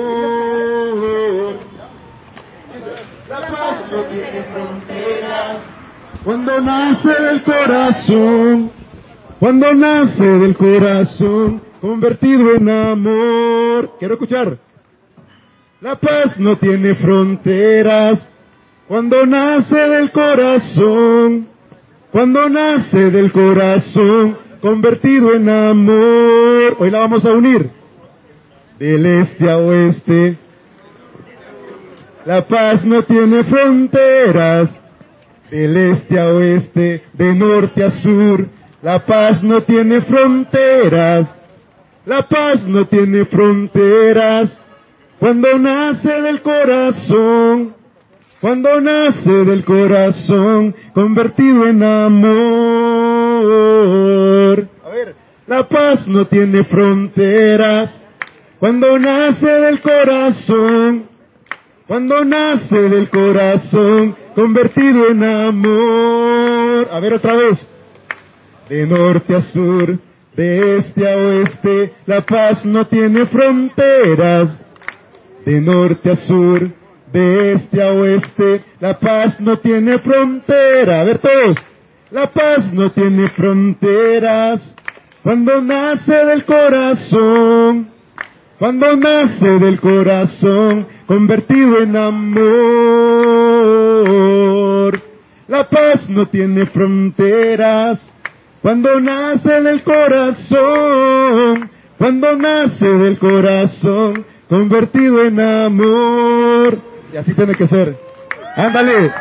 La 3.29 3.41
paz 3.41 3.85
no 3.91 4.03
tiene 4.05 4.43
fronteras 4.45 5.75
cuando 6.25 6.59
nace 6.59 7.09
del 7.09 7.43
corazón, 7.43 8.71
cuando 9.39 9.75
nace 9.75 10.25
del 10.25 10.57
corazón, 10.57 11.61
convertido 11.83 12.55
en 12.55 12.69
amor. 12.69 13.91
Quiero 13.99 14.15
escuchar. 14.15 14.57
La 15.85 15.97
paz 15.97 16.39
no 16.39 16.57
tiene 16.57 16.95
fronteras 16.95 18.27
cuando 18.89 19.27
nace 19.27 19.77
del 19.77 20.11
corazón, 20.13 21.47
cuando 22.11 22.49
nace 22.49 23.11
del 23.11 23.31
corazón, 23.31 24.35
convertido 24.63 25.35
en 25.35 25.47
amor. 25.47 26.77
Hoy 26.79 26.91
la 26.91 27.01
vamos 27.01 27.27
a 27.27 27.33
unir. 27.33 27.69
Del 28.79 29.05
este 29.05 29.51
a 29.51 29.59
oeste. 29.59 30.39
La 32.25 32.49
paz 32.49 32.83
no 32.87 33.03
tiene 33.03 33.45
fronteras. 33.45 34.71
Del 35.51 35.77
este 35.77 36.19
a 36.19 36.29
oeste, 36.29 37.05
de 37.13 37.35
norte 37.35 37.85
a 37.85 37.91
sur. 37.91 38.49
La 38.81 39.05
paz 39.05 39.43
no 39.43 39.61
tiene 39.61 40.01
fronteras. 40.01 41.29
La 42.07 42.23
paz 42.23 42.67
no 42.67 42.87
tiene 42.87 43.27
fronteras. 43.27 44.64
Cuando 45.25 45.59
nace 45.59 46.21
del 46.21 46.43
corazón, 46.43 47.75
cuando 48.43 48.79
nace 48.79 49.31
del 49.31 49.65
corazón, 49.65 50.75
convertido 50.93 51.67
en 51.67 51.83
amor. 51.83 52.29
A 54.85 54.89
ver, 54.91 55.17
la 55.47 55.67
paz 55.67 56.07
no 56.07 56.27
tiene 56.27 56.63
fronteras. 56.65 57.91
Cuando 58.59 58.99
nace 58.99 59.49
del 59.49 59.81
corazón, 59.81 61.09
cuando 61.87 62.23
nace 62.23 62.77
del 62.77 63.09
corazón, 63.09 64.15
convertido 64.35 65.09
en 65.09 65.25
amor. 65.25 66.87
A 66.93 67.01
ver 67.01 67.15
otra 67.15 67.35
vez. 67.35 67.67
De 68.69 68.87
norte 68.87 69.35
a 69.35 69.41
sur, 69.41 69.99
de 70.37 70.77
este 70.77 71.11
a 71.11 71.17
oeste, 71.17 71.95
la 72.05 72.21
paz 72.21 72.63
no 72.67 72.87
tiene 72.87 73.25
fronteras. 73.25 74.64
De 75.45 75.61
norte 75.61 76.11
a 76.11 76.17
sur, 76.17 76.71
de 77.13 77.53
este 77.53 77.83
a 77.83 77.93
oeste, 77.93 78.63
la 78.81 78.99
paz 78.99 79.39
no 79.41 79.59
tiene 79.59 79.99
frontera. 79.99 81.01
A 81.01 81.05
ver 81.05 81.19
todos. 81.19 81.57
La 82.11 82.27
paz 82.29 82.73
no 82.73 82.91
tiene 82.91 83.29
fronteras. 83.29 84.63
Cuando 85.23 85.61
nace 85.63 86.13
del 86.13 86.45
corazón, 86.45 87.89
cuando 88.59 88.97
nace 88.97 89.59
del 89.59 89.81
corazón, 89.81 90.87
convertido 91.07 91.81
en 91.83 91.97
amor. 91.97 92.45
La 95.49 95.69
paz 95.69 96.09
no 96.09 96.27
tiene 96.27 96.67
fronteras. 96.67 98.01
Cuando 98.63 99.01
nace 99.01 99.61
del 99.61 99.83
corazón, 99.83 101.71
cuando 101.99 102.37
nace 102.37 102.87
del 102.87 103.19
corazón, 103.19 104.25
convertido 104.49 105.25
en 105.25 105.41
amor. 105.41 106.79
Y 107.13 107.17
así 107.17 107.35
tiene 107.35 107.55
que 107.55 107.67
ser. 107.67 107.97
Ándale. 108.57 109.13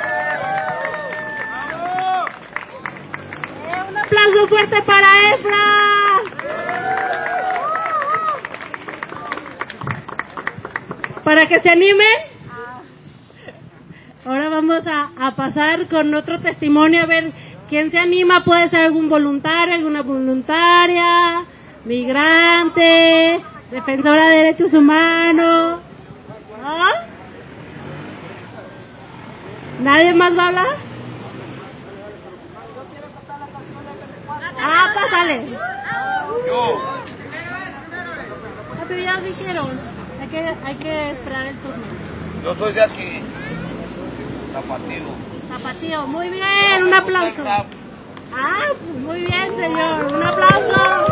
Un 3.90 3.98
aplauso 3.98 4.48
fuerte 4.48 4.82
para 4.84 5.34
Efra. 5.34 5.58
Para 11.24 11.48
que 11.48 11.62
se 11.62 11.70
animen. 11.70 12.08
Ahora 14.26 14.50
vamos 14.50 14.84
a, 14.88 15.10
a 15.20 15.36
pasar 15.36 15.88
con 15.88 16.14
otro 16.14 16.40
testimonio 16.40 17.04
a 17.04 17.06
ver 17.06 17.32
quién 17.70 17.92
se 17.92 18.00
anima. 18.00 18.44
Puede 18.46 18.70
ser 18.70 18.82
algún 18.82 19.10
voluntario, 19.10 19.76
alguna 19.76 20.02
voluntaria, 20.02 21.44
migrante, 21.86 23.42
defensora 23.74 24.28
de 24.30 24.36
derechos 24.38 24.74
humanos. 24.74 25.80
¿No? 26.62 26.86
¿Nadie 29.82 30.14
más 30.14 30.38
va 30.38 30.44
a 30.44 30.48
hablar? 30.48 30.68
Ah, 34.66 34.86
pásale. 34.96 35.42
Yo. 36.48 36.82
Ah, 38.80 38.86
pero 38.88 39.02
ya 39.02 39.18
dijeron. 39.18 39.70
Hay 40.22 40.28
que, 40.30 40.56
hay 40.66 40.76
que 40.76 41.12
esperar 41.12 41.48
el 41.48 41.56
turno. 41.58 41.84
Yo 42.44 42.56
soy 42.56 42.74
de 42.74 42.82
aquí. 42.82 43.22
Zapatillo. 44.54 45.10
Zapatillo, 45.50 46.08
muy 46.08 46.30
bien, 46.30 46.84
un 46.86 46.94
aplauso. 46.94 47.44
Ah, 48.36 48.68
pues 48.70 48.96
muy 49.00 49.20
bien, 49.22 49.56
señor. 49.56 50.14
Un 50.14 50.24
aplauso. 50.24 51.06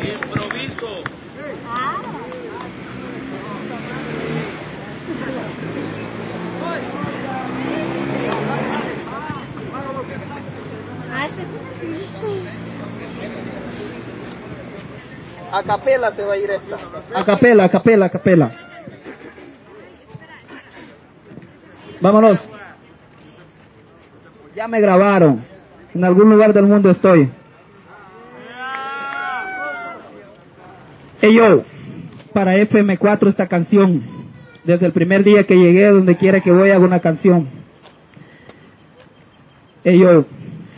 Improviso. 0.00 1.02
Ah. 1.68 1.96
Ah, 6.60 6.76
ese 6.76 6.90
es- 6.90 6.98
A 15.50 15.62
capela 15.62 16.12
se 16.12 16.22
va 16.22 16.34
a 16.34 16.36
ir 16.36 16.50
esta. 16.50 16.76
A 17.14 17.24
capela, 17.24 17.64
a 17.64 17.68
capela, 17.70 18.06
a 18.06 18.10
capela. 18.10 18.52
Vámonos. 22.00 22.38
Ya 24.54 24.68
me 24.68 24.80
grabaron. 24.80 25.44
En 25.94 26.04
algún 26.04 26.30
lugar 26.30 26.52
del 26.52 26.66
mundo 26.66 26.90
estoy. 26.90 27.30
Hey 31.20 31.34
yo, 31.34 31.64
para 32.32 32.56
FM4 32.56 33.28
esta 33.28 33.46
canción. 33.48 34.02
Desde 34.62 34.86
el 34.86 34.92
primer 34.92 35.24
día 35.24 35.44
que 35.44 35.56
llegué, 35.56 35.88
donde 35.88 36.16
quiera 36.16 36.40
que 36.40 36.52
voy, 36.52 36.70
hago 36.70 36.84
una 36.84 37.00
canción. 37.00 37.48
Hey 39.82 39.98
yo, 39.98 40.26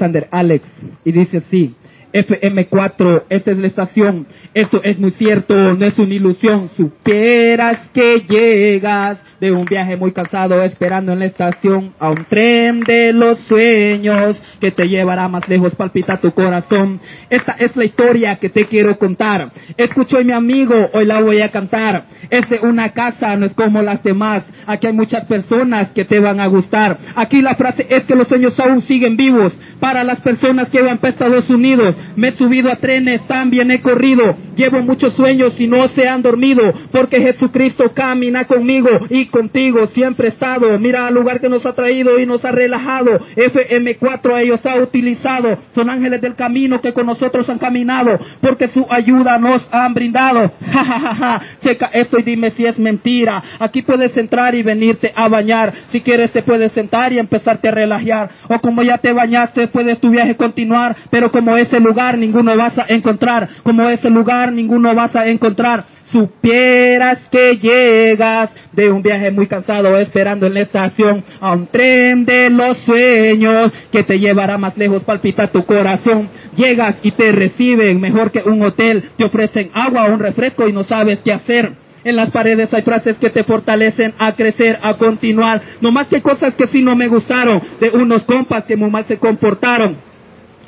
Sander 0.01 0.27
Alex. 0.33 0.65
Y 1.05 1.13
dice 1.13 1.39
así. 1.39 1.77
FM4, 2.13 3.25
esta 3.29 3.53
es 3.53 3.59
la 3.59 3.67
estación. 3.69 4.27
Esto 4.53 4.81
es 4.83 4.99
muy 4.99 5.13
cierto, 5.13 5.55
no 5.55 5.87
es 5.87 5.97
una 5.99 6.15
ilusión. 6.15 6.69
Supieras 6.71 7.89
que 7.95 8.25
llegas 8.29 9.19
de 9.41 9.51
un 9.51 9.65
viaje 9.65 9.97
muy 9.97 10.13
cansado 10.13 10.63
esperando 10.63 11.13
en 11.13 11.21
la 11.21 11.27
estación 11.27 11.95
a 11.99 12.11
un 12.11 12.25
tren 12.29 12.81
de 12.81 13.13
los 13.13 13.39
sueños 13.41 14.41
que 14.61 14.71
te 14.71 14.87
llevará 14.87 15.29
más 15.29 15.49
lejos, 15.49 15.75
palpita 15.75 16.19
tu 16.19 16.33
corazón. 16.33 17.01
Esta 17.31 17.53
es 17.59 17.75
la 17.75 17.85
historia 17.85 18.37
que 18.37 18.51
te 18.51 18.67
quiero 18.67 18.99
contar. 18.99 19.51
Escucho 19.77 20.19
a 20.19 20.23
mi 20.23 20.33
amigo, 20.33 20.75
hoy 20.93 21.07
la 21.07 21.21
voy 21.23 21.41
a 21.41 21.49
cantar. 21.49 22.05
Es 22.29 22.49
de 22.51 22.59
una 22.61 22.91
casa, 22.91 23.37
no 23.37 23.47
es 23.47 23.53
como 23.55 23.81
las 23.81 24.03
demás. 24.03 24.45
Aquí 24.67 24.87
hay 24.87 24.93
muchas 24.93 25.25
personas 25.25 25.91
que 25.93 26.05
te 26.05 26.21
van 26.21 26.41
a 26.41 26.47
gustar. 26.47 26.99
Aquí 27.17 27.41
la 27.41 27.55
frase 27.55 27.87
es 27.89 28.05
que 28.05 28.15
los 28.15 28.29
sueños 28.29 28.59
aún 28.61 28.83
siguen 28.83 29.17
vivos. 29.17 29.59
Para 29.81 30.05
las 30.05 30.21
personas 30.21 30.69
que 30.69 30.83
van 30.83 30.99
para 30.99 31.13
Estados 31.13 31.49
Unidos, 31.49 31.97
me 32.15 32.29
he 32.29 32.33
subido 32.33 32.71
a 32.71 32.77
trenes, 32.77 33.27
también 33.27 33.71
he 33.71 33.81
corrido. 33.81 34.37
Llevo 34.55 34.83
muchos 34.83 35.15
sueños 35.15 35.59
y 35.59 35.67
no 35.67 35.89
se 35.89 36.07
han 36.07 36.21
dormido, 36.21 36.63
porque 36.93 37.21
Jesucristo 37.21 37.85
camina 37.95 38.45
conmigo 38.45 38.91
y 39.09 39.30
contigo 39.31 39.87
siempre 39.89 40.29
he 40.29 40.31
estado. 40.31 40.79
Mira 40.79 41.07
al 41.07 41.15
lugar 41.15 41.41
que 41.41 41.49
nos 41.49 41.65
ha 41.67 41.75
traído 41.75 42.19
y 42.19 42.27
nos 42.27 42.45
ha 42.45 42.53
relajado. 42.53 43.21
FM4 43.37 44.41
ellos 44.41 44.65
ha 44.67 44.77
utilizado. 44.77 45.59
Son 45.75 45.89
ángeles 45.89 46.21
del 46.21 46.35
camino 46.35 46.81
que 46.81 46.93
con 46.93 47.07
nosotros 47.07 47.49
han 47.49 47.59
caminado, 47.59 48.19
porque 48.41 48.69
su 48.69 48.87
ayuda 48.91 49.39
nos 49.39 49.67
han 49.73 49.95
brindado. 49.95 50.53
Ja, 50.71 50.85
ja, 50.85 51.01
ja, 51.01 51.15
ja. 51.15 51.43
Checa 51.61 51.91
esto 51.93 52.19
y 52.19 52.23
dime 52.23 52.51
si 52.51 52.65
es 52.65 52.79
mentira. 52.79 53.43
Aquí 53.59 53.83
puedes 53.83 54.17
entrar 54.17 54.55
y 54.55 54.63
venirte 54.63 55.13
a 55.15 55.29
bañar. 55.29 55.73
Si 55.91 56.01
quieres 56.01 56.31
te 56.31 56.43
puedes 56.43 56.73
sentar 56.73 57.13
y 57.13 57.19
empezarte 57.19 57.69
a 57.69 57.73
relajar. 57.73 58.31
O 58.49 58.59
como 58.61 58.83
ya 58.83 58.99
te 58.99 59.13
bañaste, 59.13 59.69
puedes 59.69 59.99
tu 60.01 60.11
viaje 60.11 60.37
continuar. 60.37 60.97
Pero 61.11 61.31
como 61.33 61.57
ese 61.57 61.81
lugar 61.81 62.17
ninguno 62.19 62.57
vas 62.57 62.79
a 62.79 62.87
encontrar. 62.89 63.49
Como 63.63 63.89
ese 63.89 64.11
lugar 64.11 64.53
ninguno 64.53 64.95
vas 64.95 65.15
a 65.17 65.27
encontrar. 65.27 65.85
Supieras 66.13 67.19
que 67.31 67.57
llegas 67.59 68.51
de 68.73 68.91
un 68.91 69.01
viaje 69.01 69.31
muy 69.31 69.47
cansado 69.47 69.97
esperando 69.97 70.47
en 70.47 70.55
la 70.55 70.61
estación 70.63 71.23
a 71.41 71.53
un 71.53 71.69
tren 71.69 72.25
de 72.25 72.51
los 72.51 72.79
sueños 72.79 73.73
que 73.93 74.03
te 74.03 74.19
llevará 74.19 74.59
más 74.59 74.77
lejos, 74.77 75.05
palpita 75.05 75.47
tu 75.47 75.65
corazón. 75.65 76.29
Llegas 76.57 76.97
y 77.03 77.13
te 77.13 77.31
reciben 77.31 78.01
mejor 78.01 78.33
que 78.33 78.43
un 78.43 78.61
hotel, 78.63 79.11
te 79.17 79.25
ofrecen 79.25 79.71
agua 79.73 80.07
o 80.07 80.15
un 80.15 80.19
refresco 80.19 80.69
y 80.69 80.73
no 80.73 80.83
sabes 80.83 81.21
qué 81.25 81.33
hacer. 81.33 81.73
En 82.03 82.17
las 82.17 82.31
paredes 82.31 82.73
hay 82.73 82.83
frases 82.83 83.17
que 83.19 83.31
te 83.31 83.45
fortalecen 83.45 84.15
a 84.19 84.35
crecer, 84.35 84.79
a 84.83 84.95
continuar. 84.95 85.61
No 85.81 85.93
más 85.93 86.09
que 86.09 86.23
cosas 86.23 86.55
que 86.55 86.67
sí 86.69 86.83
no 86.83 86.97
me 86.97 87.09
gustaron, 87.09 87.63
de 87.79 87.91
unos 87.91 88.25
compas 88.25 88.65
que 88.65 88.77
muy 88.77 88.91
mal 88.91 89.05
se 89.07 89.19
comportaron. 89.19 90.10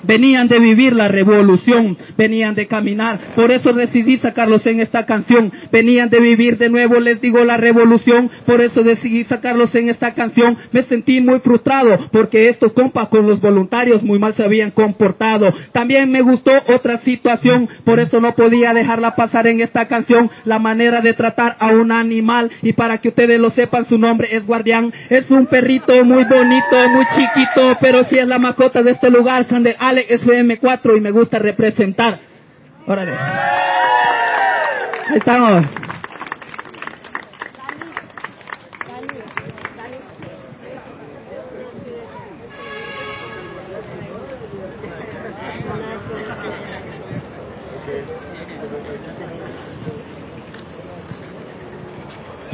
Venían 0.05 0.49
de 0.49 0.59
vivir 0.59 0.95
la 0.95 1.09
revolución, 1.09 1.97
venían 2.17 2.55
de 2.55 2.67
caminar, 2.67 3.21
por 3.37 3.53
eso 3.53 3.73
decidí 3.73 4.19
sacarlos 4.19 4.67
en 4.67 4.81
esta 4.81 5.07
canción. 5.07 5.53
Venían 5.71 6.11
de 6.11 6.21
vivir 6.21 6.59
de 6.59 6.69
nuevo, 6.69 6.99
les 7.01 7.21
digo, 7.21 7.45
la 7.45 7.57
revolución, 7.57 8.31
por 8.47 8.61
eso 8.61 8.83
decidí 8.83 9.25
sacarlos 9.25 9.75
en 9.75 9.89
esta 9.89 10.15
canción. 10.15 10.57
Me 10.73 10.83
sentí 10.85 11.21
muy 11.21 11.41
frustrado 11.41 12.09
porque 12.11 12.49
estos 12.49 12.73
compas 12.73 13.09
con 13.09 13.27
los 13.27 13.41
voluntarios 13.41 14.03
muy 14.03 14.19
mal 14.19 14.35
se 14.35 14.45
habían 14.45 14.71
comportado. 14.71 15.55
También 15.73 16.11
me 16.11 16.23
gustó 16.23 16.53
otra 16.69 16.99
situación, 16.99 17.69
por 17.85 18.01
eso 18.01 18.21
no 18.21 18.33
podía 18.35 18.73
dejarla 18.75 19.15
pasar 19.15 19.47
en 19.47 19.61
esta 19.61 19.87
canción, 19.87 20.31
la 20.45 20.59
manera 20.59 21.01
de 21.01 21.15
tratar 21.15 21.57
a 21.59 21.71
un 21.71 21.93
animal. 21.93 22.51
Y 22.63 22.73
para 22.73 22.99
que 22.99 23.09
ustedes 23.09 23.41
lo 23.41 23.51
sepan, 23.51 23.87
su 23.87 23.99
nombre 23.99 24.29
es 24.33 24.47
Guardián. 24.47 24.93
Es 25.11 25.31
un 25.31 25.47
perrito 25.47 26.05
muy 26.05 26.25
bonito, 26.25 26.89
muy 26.91 27.05
chiquito, 27.17 27.77
pero 27.81 28.05
sí 28.05 28.19
es 28.19 28.27
la 28.27 28.39
mascota 28.39 28.83
de 28.83 28.93
este 28.93 29.11
lugar, 29.11 29.47
Sander 29.49 29.77
Alex 29.93 30.23
FM4 30.23 30.97
y 30.97 31.01
me 31.03 31.11
gusta 31.11 31.39
representar. 31.39 32.19
Órale. 32.87 33.13
Ahí 33.13 35.19
estamos. 35.19 35.67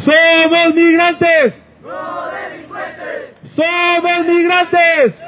Somos 0.05 0.75
migrantes. 0.75 1.55
Somos 3.55 4.27
migrantes. 4.27 5.28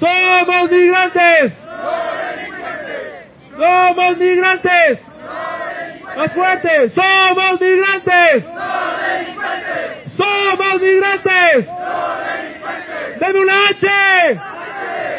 Somos 0.00 0.70
migrantes. 0.70 1.52
Somos 3.56 4.16
migrantes. 4.18 4.98
Más 6.16 6.32
fuerte. 6.32 6.90
Somos 6.90 7.60
migrantes. 7.60 8.44
Somos 10.16 10.80
migrantes. 10.80 11.66
Dame 13.18 13.40
una 13.40 13.68
H. 13.68 14.40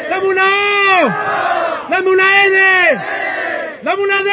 Dame 0.08 0.26
una 0.26 0.44
O. 0.44 1.08
Dame 1.90 2.10
una 2.10 2.46
N. 2.46 3.00
Dame 3.82 4.02
una 4.02 4.22
D. 4.22 4.30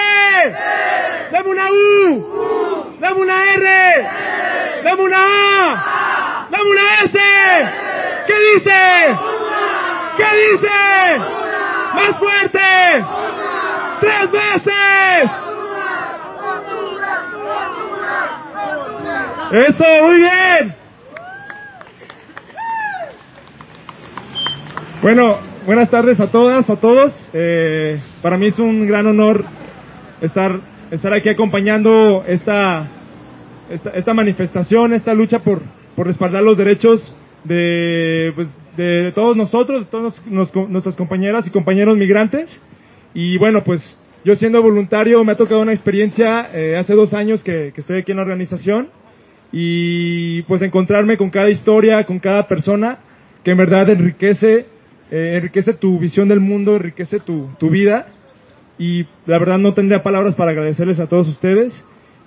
Dame 1.31 1.49
una 1.49 1.71
U. 1.71 2.95
Dame 2.99 3.19
una 3.21 3.53
R. 3.53 4.07
Dame 4.83 5.01
una 5.01 5.17
A. 5.17 6.47
Dame 6.49 6.69
una 6.69 7.03
S. 7.03 7.19
¿Qué 8.27 8.33
dice? 8.53 9.36
¿Qué 10.17 10.23
dice? 10.23 11.19
Más 11.93 12.17
fuerte. 12.17 13.05
Tres 13.99 14.31
veces. 14.31 15.31
Eso, 19.51 20.07
muy 20.07 20.17
bien. 20.17 20.75
Bueno, 25.01 25.37
buenas 25.65 25.89
tardes 25.89 26.19
a 26.19 26.31
todas, 26.31 26.67
a 26.69 26.75
todos. 26.77 27.29
Eh, 27.33 27.99
para 28.21 28.37
mí 28.37 28.47
es 28.47 28.57
un 28.57 28.87
gran 28.87 29.05
honor 29.05 29.45
estar, 30.19 30.59
estar 30.89 31.13
aquí 31.13 31.29
acompañando 31.29 32.23
esta, 32.27 32.87
esta, 33.69 33.91
esta 33.91 34.13
manifestación, 34.13 34.93
esta 34.93 35.13
lucha 35.13 35.39
por, 35.39 35.61
por 35.95 36.07
respaldar 36.07 36.43
los 36.43 36.57
derechos 36.57 37.15
de, 37.43 38.33
pues, 38.35 38.47
de 38.77 39.11
todos 39.13 39.35
nosotros, 39.35 39.81
de 39.81 39.85
todas 39.91 40.25
nos- 40.27 40.53
nos- 40.55 40.69
nuestras 40.69 40.95
compañeras 40.95 41.45
y 41.47 41.49
compañeros 41.51 41.97
migrantes. 41.97 42.47
Y 43.13 43.37
bueno, 43.37 43.63
pues 43.63 43.81
yo 44.23 44.35
siendo 44.35 44.61
voluntario 44.61 45.23
me 45.23 45.33
ha 45.33 45.35
tocado 45.35 45.61
una 45.61 45.73
experiencia 45.73 46.49
eh, 46.53 46.77
hace 46.77 46.93
dos 46.93 47.13
años 47.13 47.43
que, 47.43 47.71
que 47.73 47.81
estoy 47.81 47.99
aquí 47.99 48.11
en 48.11 48.17
la 48.17 48.23
organización 48.23 48.89
y 49.51 50.41
pues 50.43 50.61
encontrarme 50.61 51.17
con 51.17 51.29
cada 51.29 51.49
historia, 51.49 52.03
con 52.05 52.19
cada 52.19 52.47
persona 52.47 52.99
que 53.43 53.51
en 53.51 53.57
verdad 53.57 53.89
enriquece, 53.89 54.65
eh, 55.09 55.33
enriquece 55.37 55.73
tu 55.73 55.99
visión 55.99 56.27
del 56.27 56.39
mundo, 56.41 56.75
enriquece 56.75 57.19
tu, 57.19 57.47
tu 57.59 57.69
vida. 57.69 58.07
y 58.79 59.05
la 59.25 59.39
verdad 59.39 59.57
no 59.57 59.73
tendría 59.73 60.03
palabras 60.03 60.35
para 60.35 60.51
agradecerles 60.51 60.99
a 60.99 61.07
todos 61.07 61.27
ustedes 61.27 61.73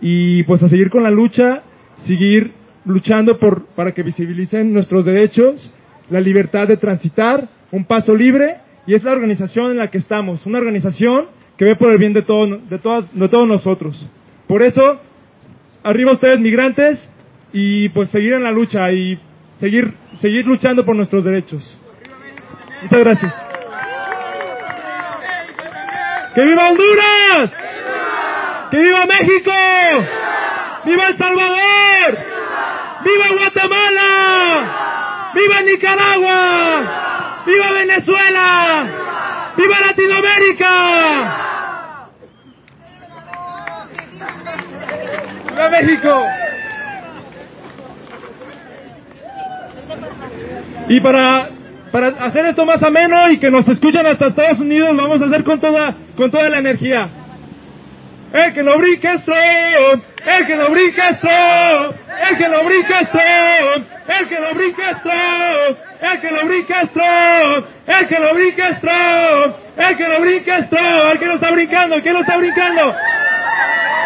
y 0.01 0.43
pues 0.45 0.61
a 0.65 0.69
seguir 0.69 0.91
con 0.91 1.05
la 1.05 1.11
lucha, 1.11 1.63
seguir 2.07 2.53
luchando 2.85 3.39
por, 3.39 3.67
para 3.77 3.93
que 3.93 4.03
visibilicen 4.03 4.73
nuestros 4.73 5.05
derechos, 5.05 5.73
la 6.11 6.21
libertad 6.21 6.69
de 6.69 6.77
transitar, 6.77 7.49
un 7.71 7.85
paso 7.85 8.15
libre 8.15 8.57
y 8.87 8.95
es 8.95 9.05
la 9.05 9.13
organización 9.13 9.71
en 9.71 9.79
la 9.79 9.89
que 9.89 9.99
estamos, 9.99 10.45
una 10.47 10.59
organización 10.59 11.27
que 11.57 11.65
ve 11.65 11.77
por 11.77 11.93
el 11.93 11.99
bien 11.99 12.13
de, 12.13 12.23
todo, 12.23 12.47
de, 12.47 12.79
todas, 12.79 13.15
de 13.17 13.29
todos 13.29 13.47
nosotros. 13.47 14.07
Por 14.47 14.63
eso, 14.63 15.01
arriba 15.83 16.13
ustedes 16.13 16.41
migrantes 16.41 16.99
y 17.53 17.89
pues 17.91 18.11
seguir 18.11 18.33
en 18.33 18.43
la 18.43 18.51
lucha 18.51 18.91
y 18.91 19.19
seguir, 19.59 19.95
seguir 20.21 20.47
luchando 20.47 20.85
por 20.85 20.97
nuestros 20.97 21.25
derechos. 21.25 21.77
Muchas 22.83 23.01
gracias. 23.01 23.35
¡Que 26.35 26.45
viva 26.45 26.71
Honduras! 26.71 27.53
¡Que 28.71 28.79
viva 28.81 29.07
México! 29.07 29.53
¡Viva 30.87 31.09
El 31.09 31.17
Salvador! 31.17 32.19
¡Viva 33.05 33.27
Guatemala! 33.37 35.00
¡Viva 35.35 35.63
Nicaragua! 35.63 37.43
¡Viva 37.47 37.73
Venezuela! 37.73 38.87
¡Viva 39.57 39.81
Latinoamérica! 39.81 40.71
¡Viva 45.51 45.69
México! 45.69 46.27
Y 50.89 51.01
para, 51.01 51.49
para 51.93 52.09
hacer 52.09 52.47
esto 52.47 52.65
más 52.67 52.83
ameno 52.83 53.31
y 53.31 53.39
que 53.39 53.51
nos 53.51 53.69
escuchen 53.69 54.05
hasta 54.07 54.27
Estados 54.27 54.59
Unidos, 54.59 54.93
lo 54.95 55.03
vamos 55.03 55.23
a 55.23 55.27
hacer 55.27 55.45
con 55.45 55.61
toda, 55.61 55.95
con 56.17 56.31
toda 56.31 56.49
la 56.49 56.59
energía. 56.59 57.09
El 58.33 58.55
que 58.55 58.63
no 58.63 58.77
brinque 58.79 59.09
es 59.09 59.23
el 60.27 60.47
que 60.47 60.57
no 60.57 60.71
brinque 60.71 61.01
es 61.01 61.19
el 62.31 62.39
que 62.39 62.49
no 62.49 62.65
brinque 62.65 62.93
es 62.93 63.09
el 64.11 64.29
que 64.29 64.41
no 64.41 64.55
brinque 64.55 64.83
es 64.83 65.03
Trump, 65.03 65.79
el 66.01 66.21
que 66.21 66.31
no 66.31 66.45
brinque 66.47 66.73
es 66.73 66.93
Trump, 66.93 67.67
el 67.87 68.09
que 68.09 68.19
no 68.19 68.35
brinque 68.35 68.69
es 68.69 68.81
Trump, 68.81 69.57
el 69.77 69.97
que 69.97 70.09
no 70.09 70.21
brinque 70.21 70.51
es 70.51 70.71
Trump, 70.71 71.13
el 71.13 71.19
que 71.19 71.27
no 71.27 71.35
está 71.35 71.51
brincando, 71.53 71.97
el 71.97 72.03
que 72.03 72.13
no 72.13 72.21
está 72.21 72.37
brincando. 72.37 72.97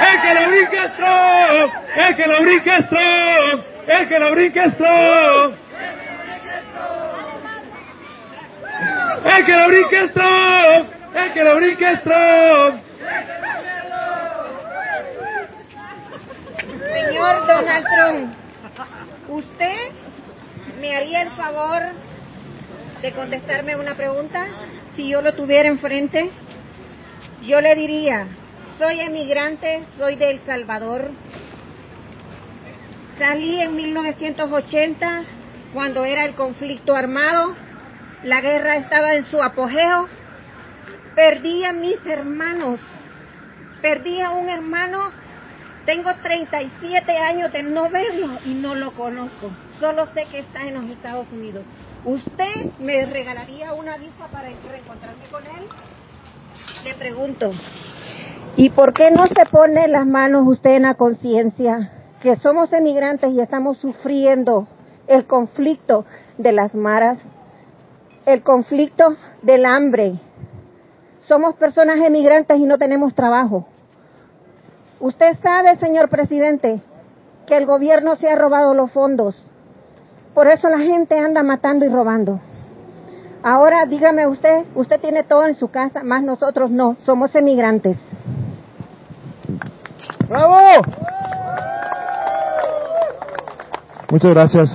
El 0.05 0.21
que 0.21 0.35
no 0.35 0.49
brinque 0.49 0.77
es 0.77 0.97
Trump, 0.97 1.75
el 1.97 2.17
que 2.17 2.27
no 2.27 2.41
brinque 2.43 2.77
es 2.77 2.89
Trump, 2.89 3.65
el 3.89 4.09
que 4.09 4.19
no 4.19 4.31
brinque 4.31 4.65
es 4.65 4.77
Trump. 4.77 5.55
El 9.25 9.47
que 9.47 9.53
no 9.57 9.69
brinque 9.69 10.05
es 10.05 10.13
Trump, 10.13 10.89
el 11.15 11.33
que 11.33 11.45
no 11.45 11.57
brinque 11.57 11.93
es 11.93 12.03
Trump. 12.03 12.83
Señor 16.95 17.47
Donald 17.47 17.87
Trump, 17.87 18.44
¿usted 19.29 19.91
me 20.81 20.97
haría 20.97 21.23
el 21.23 21.31
favor 21.31 21.83
de 23.03 23.13
contestarme 23.13 23.77
una 23.77 23.95
pregunta? 23.95 24.47
Si 24.97 25.09
yo 25.09 25.23
lo 25.23 25.35
tuviera 25.35 25.69
enfrente, 25.69 26.31
yo 27.43 27.61
le 27.61 27.75
diría, 27.75 28.27
soy 28.79 29.01
emigrante, 29.01 29.85
soy 29.99 30.17
de 30.17 30.31
El 30.31 30.41
Salvador. 30.47 31.11
Salí 33.19 33.61
en 33.61 33.77
1980 33.77 35.25
cuando 35.73 36.05
era 36.05 36.25
el 36.25 36.35
conflicto 36.35 36.95
armado, 36.95 37.55
la 38.23 38.41
guerra 38.41 38.77
estaba 38.77 39.15
en 39.15 39.25
su 39.27 39.43
apogeo. 39.43 40.09
Perdí 41.15 41.65
a 41.65 41.73
mis 41.73 42.05
hermanos, 42.07 42.81
perdí 43.83 44.21
a 44.21 44.31
un 44.31 44.49
hermano 44.49 45.13
tengo 45.85 46.11
37 46.23 47.19
años 47.19 47.53
de 47.53 47.63
no 47.63 47.91
verlo 47.91 48.29
y 48.45 48.55
no 48.55 48.75
lo 48.75 48.93
conozco. 48.93 49.51
Solo 49.79 50.07
sé 50.15 50.27
que 50.31 50.41
está 50.41 50.67
en 50.67 50.75
los 50.75 50.85
Estados 50.85 51.27
Unidos. 51.33 51.65
¿Usted 52.05 52.71
me 52.81 53.07
regalaría 53.07 53.73
una 53.75 53.97
visa 53.97 54.27
para 54.31 54.49
reencontrarme 54.49 55.25
con 55.31 55.43
él? 55.45 55.69
Le 56.85 56.95
pregunto. 56.95 57.53
¿Y 58.57 58.71
por 58.71 58.93
qué 58.93 59.11
no 59.11 59.27
se 59.27 59.47
pone 59.51 59.89
las 59.89 60.07
manos 60.07 60.47
usted 60.47 60.77
en 60.77 60.83
la 60.83 60.95
conciencia 60.95 61.91
que 62.23 62.37
somos 62.37 62.73
emigrantes 62.73 63.33
y 63.33 63.41
estamos 63.41 63.79
sufriendo 63.79 64.67
el 65.07 65.27
conflicto 65.27 66.07
de 66.39 66.53
las 66.53 66.75
maras, 66.75 67.19
el 68.27 68.43
conflicto 68.43 69.17
del 69.43 69.67
hambre? 69.67 70.15
Somos 71.27 71.55
personas 71.57 71.97
emigrantes 71.99 72.59
y 72.59 72.65
no 72.65 72.79
tenemos 72.79 73.15
trabajo. 73.15 73.67
Usted 75.01 75.37
sabe, 75.43 75.77
señor 75.77 76.09
presidente, 76.09 76.81
que 77.47 77.57
el 77.57 77.67
gobierno 77.67 78.17
se 78.17 78.29
ha 78.29 78.37
robado 78.37 78.75
los 78.75 78.91
fondos. 78.91 79.37
Por 80.35 80.49
eso 80.49 80.69
la 80.69 80.79
gente 80.79 81.19
anda 81.19 81.43
matando 81.43 81.85
y 81.85 81.89
robando. 81.89 82.41
Ahora 83.43 83.85
dígame 83.87 84.27
usted, 84.27 84.65
usted 84.75 85.01
tiene 85.01 85.23
todo 85.23 85.47
en 85.47 85.55
su 85.55 85.69
casa, 85.69 86.03
más 86.03 86.23
nosotros 86.23 86.71
no, 86.71 86.97
somos 87.05 87.35
emigrantes. 87.35 87.99
¡Bravo! 90.29 90.57
Muchas 94.11 94.31
gracias. 94.31 94.75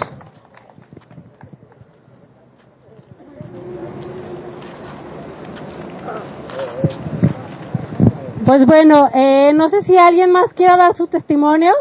Pues 8.50 8.66
bueno, 8.66 9.10
eh, 9.14 9.54
no 9.54 9.70
sé 9.70 9.84
si 9.84 9.96
alguien 9.96 10.32
más 10.32 10.52
quiere 10.56 10.76
dar 10.76 10.96
su 10.96 11.06
testimonio. 11.06 11.72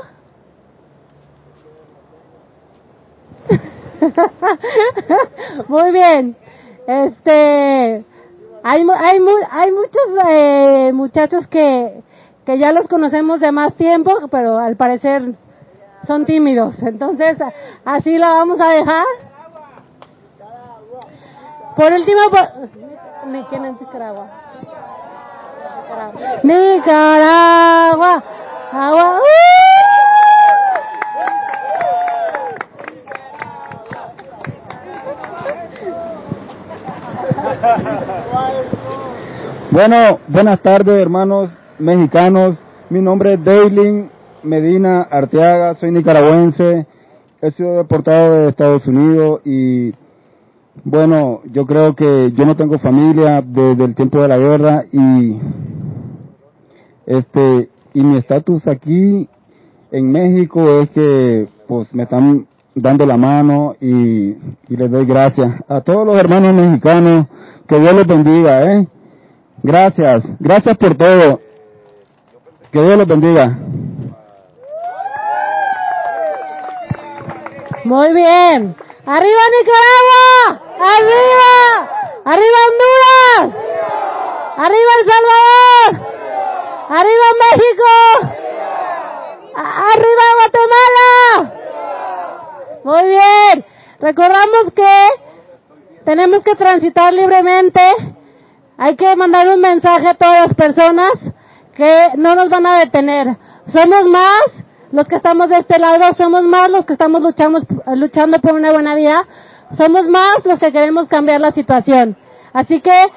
Muy 5.68 5.92
bien. 5.92 6.37
Este, 6.87 8.04
hay, 8.62 8.87
hay, 8.87 9.18
hay 9.50 9.72
muchos 9.72 10.02
eh, 10.28 10.90
muchachos 10.92 11.46
que, 11.46 12.02
que 12.44 12.59
ya 12.59 12.70
los 12.72 12.87
conocemos 12.87 13.40
de 13.40 13.50
más 13.50 13.74
tiempo, 13.74 14.12
pero 14.31 14.59
al 14.59 14.76
parecer 14.76 15.22
son 16.07 16.26
tímidos. 16.26 16.78
Entonces, 16.83 17.38
así 17.87 18.18
lo 18.18 18.26
vamos 18.26 18.61
a 18.61 18.68
dejar. 18.68 19.07
Por 21.74 21.92
último, 21.94 22.20
¿me 23.24 23.46
quieren 23.46 23.78
Nicaragua? 26.42 28.22
Agua. 28.72 29.20
Bueno, 39.70 40.18
buenas 40.28 40.61
tardes 40.62 40.98
hermanos 40.98 41.50
mexicanos. 41.78 42.58
Mi 42.88 43.02
nombre 43.02 43.34
es 43.34 43.44
Daylin 43.44 44.11
Medina 44.42 45.02
Arteaga, 45.02 45.74
soy 45.74 45.90
nicaragüense. 45.90 46.87
He 47.42 47.50
sido 47.50 47.76
deportado 47.76 48.32
de 48.32 48.48
Estados 48.48 48.87
Unidos 48.87 49.40
y 49.44 49.92
bueno, 50.84 51.42
yo 51.52 51.66
creo 51.66 51.94
que 51.94 52.32
yo 52.32 52.44
no 52.44 52.56
tengo 52.56 52.78
familia 52.78 53.42
desde 53.44 53.84
el 53.84 53.94
tiempo 53.94 54.22
de 54.22 54.28
la 54.28 54.38
guerra 54.38 54.84
y 54.90 55.38
este 57.08 57.70
y 57.94 58.02
mi 58.02 58.18
estatus 58.18 58.68
aquí 58.68 59.28
en 59.90 60.12
México 60.12 60.80
es 60.80 60.90
que 60.90 61.48
pues 61.66 61.92
me 61.94 62.02
están 62.02 62.46
dando 62.74 63.06
la 63.06 63.16
mano 63.16 63.74
y, 63.80 64.30
y 64.30 64.76
les 64.76 64.90
doy 64.90 65.06
gracias 65.06 65.62
a 65.68 65.80
todos 65.80 66.06
los 66.06 66.16
hermanos 66.16 66.54
mexicanos 66.54 67.26
que 67.66 67.80
Dios 67.80 67.92
los 67.92 68.06
bendiga, 68.06 68.62
¿eh? 68.72 68.88
Gracias, 69.62 70.24
gracias 70.38 70.76
por 70.78 70.94
todo. 70.94 71.40
Que 72.70 72.82
Dios 72.82 72.96
los 72.96 73.08
bendiga. 73.08 73.58
Muy 77.84 78.12
bien. 78.12 78.76
¡Arriba 79.06 79.42
Nicaragua! 79.56 80.60
¡Arriba! 80.78 81.90
¡Arriba 82.24 82.58
Honduras! 82.68 83.64
¡Arriba 84.58 84.90
El 85.00 85.10
Salvador! 85.10 86.07
¡Arriba 86.88 87.27
México! 87.44 87.85
¡Arriba 89.55 90.24
Guatemala! 90.38 91.53
Muy 92.85 93.05
bien. 93.11 93.64
Recordamos 94.01 94.72
que 94.74 94.88
tenemos 96.07 96.42
que 96.42 96.55
transitar 96.55 97.12
libremente. 97.12 97.83
Hay 98.79 98.96
que 98.96 99.14
mandar 99.16 99.48
un 99.48 99.61
mensaje 99.61 100.07
a 100.07 100.14
todas 100.14 100.40
las 100.48 100.55
personas 100.55 101.12
que 101.74 102.11
no 102.16 102.35
nos 102.35 102.48
van 102.48 102.66
a 102.66 102.79
detener. 102.79 103.37
Somos 103.66 104.07
más 104.07 104.44
los 104.90 105.07
que 105.09 105.16
estamos 105.16 105.51
de 105.51 105.59
este 105.59 105.79
lado, 105.79 106.14
somos 106.16 106.42
más 106.42 106.70
los 106.70 106.87
que 106.87 106.94
estamos 106.94 107.20
luchamos, 107.20 107.64
luchando 107.96 108.40
por 108.40 108.55
una 108.55 108.72
buena 108.72 108.94
vida, 108.94 109.27
somos 109.77 110.07
más 110.09 110.44
los 110.46 110.59
que 110.59 110.72
queremos 110.72 111.07
cambiar 111.09 111.42
la 111.42 111.51
situación. 111.51 112.16
Así 112.55 112.81
que 112.81 113.12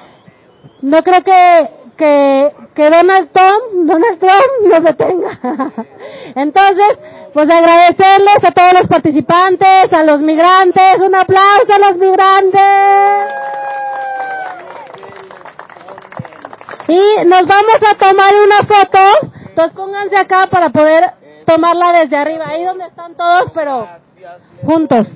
no 0.82 1.02
creo 1.02 1.24
que 1.24 1.81
que, 1.96 2.52
que 2.74 2.90
Donald 2.90 3.30
Trump, 3.32 3.86
Donald 3.86 4.18
Trump 4.18 4.44
nos 4.64 4.82
detenga. 4.82 5.38
Entonces, 6.34 6.98
pues 7.32 7.50
agradecerles 7.50 8.44
a 8.44 8.52
todos 8.52 8.72
los 8.74 8.88
participantes, 8.88 9.92
a 9.92 10.04
los 10.04 10.20
migrantes, 10.20 11.00
un 11.00 11.14
aplauso 11.14 11.72
a 11.72 11.78
los 11.78 11.96
migrantes. 11.96 12.62
Y 16.88 17.24
nos 17.26 17.46
vamos 17.46 17.78
a 17.90 17.94
tomar 17.96 18.32
una 18.44 18.58
foto, 18.58 18.98
entonces 19.48 19.72
pónganse 19.74 20.16
acá 20.16 20.48
para 20.50 20.70
poder 20.70 21.04
tomarla 21.46 21.92
desde 21.92 22.16
arriba, 22.16 22.46
ahí 22.48 22.64
donde 22.64 22.86
están 22.86 23.14
todos, 23.14 23.50
pero 23.54 23.88
juntos. 24.64 25.06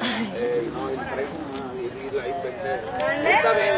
Ay. 0.00 0.32
Eh, 0.34 0.70
no, 0.72 0.90
y 0.90 0.96
la 3.42 3.70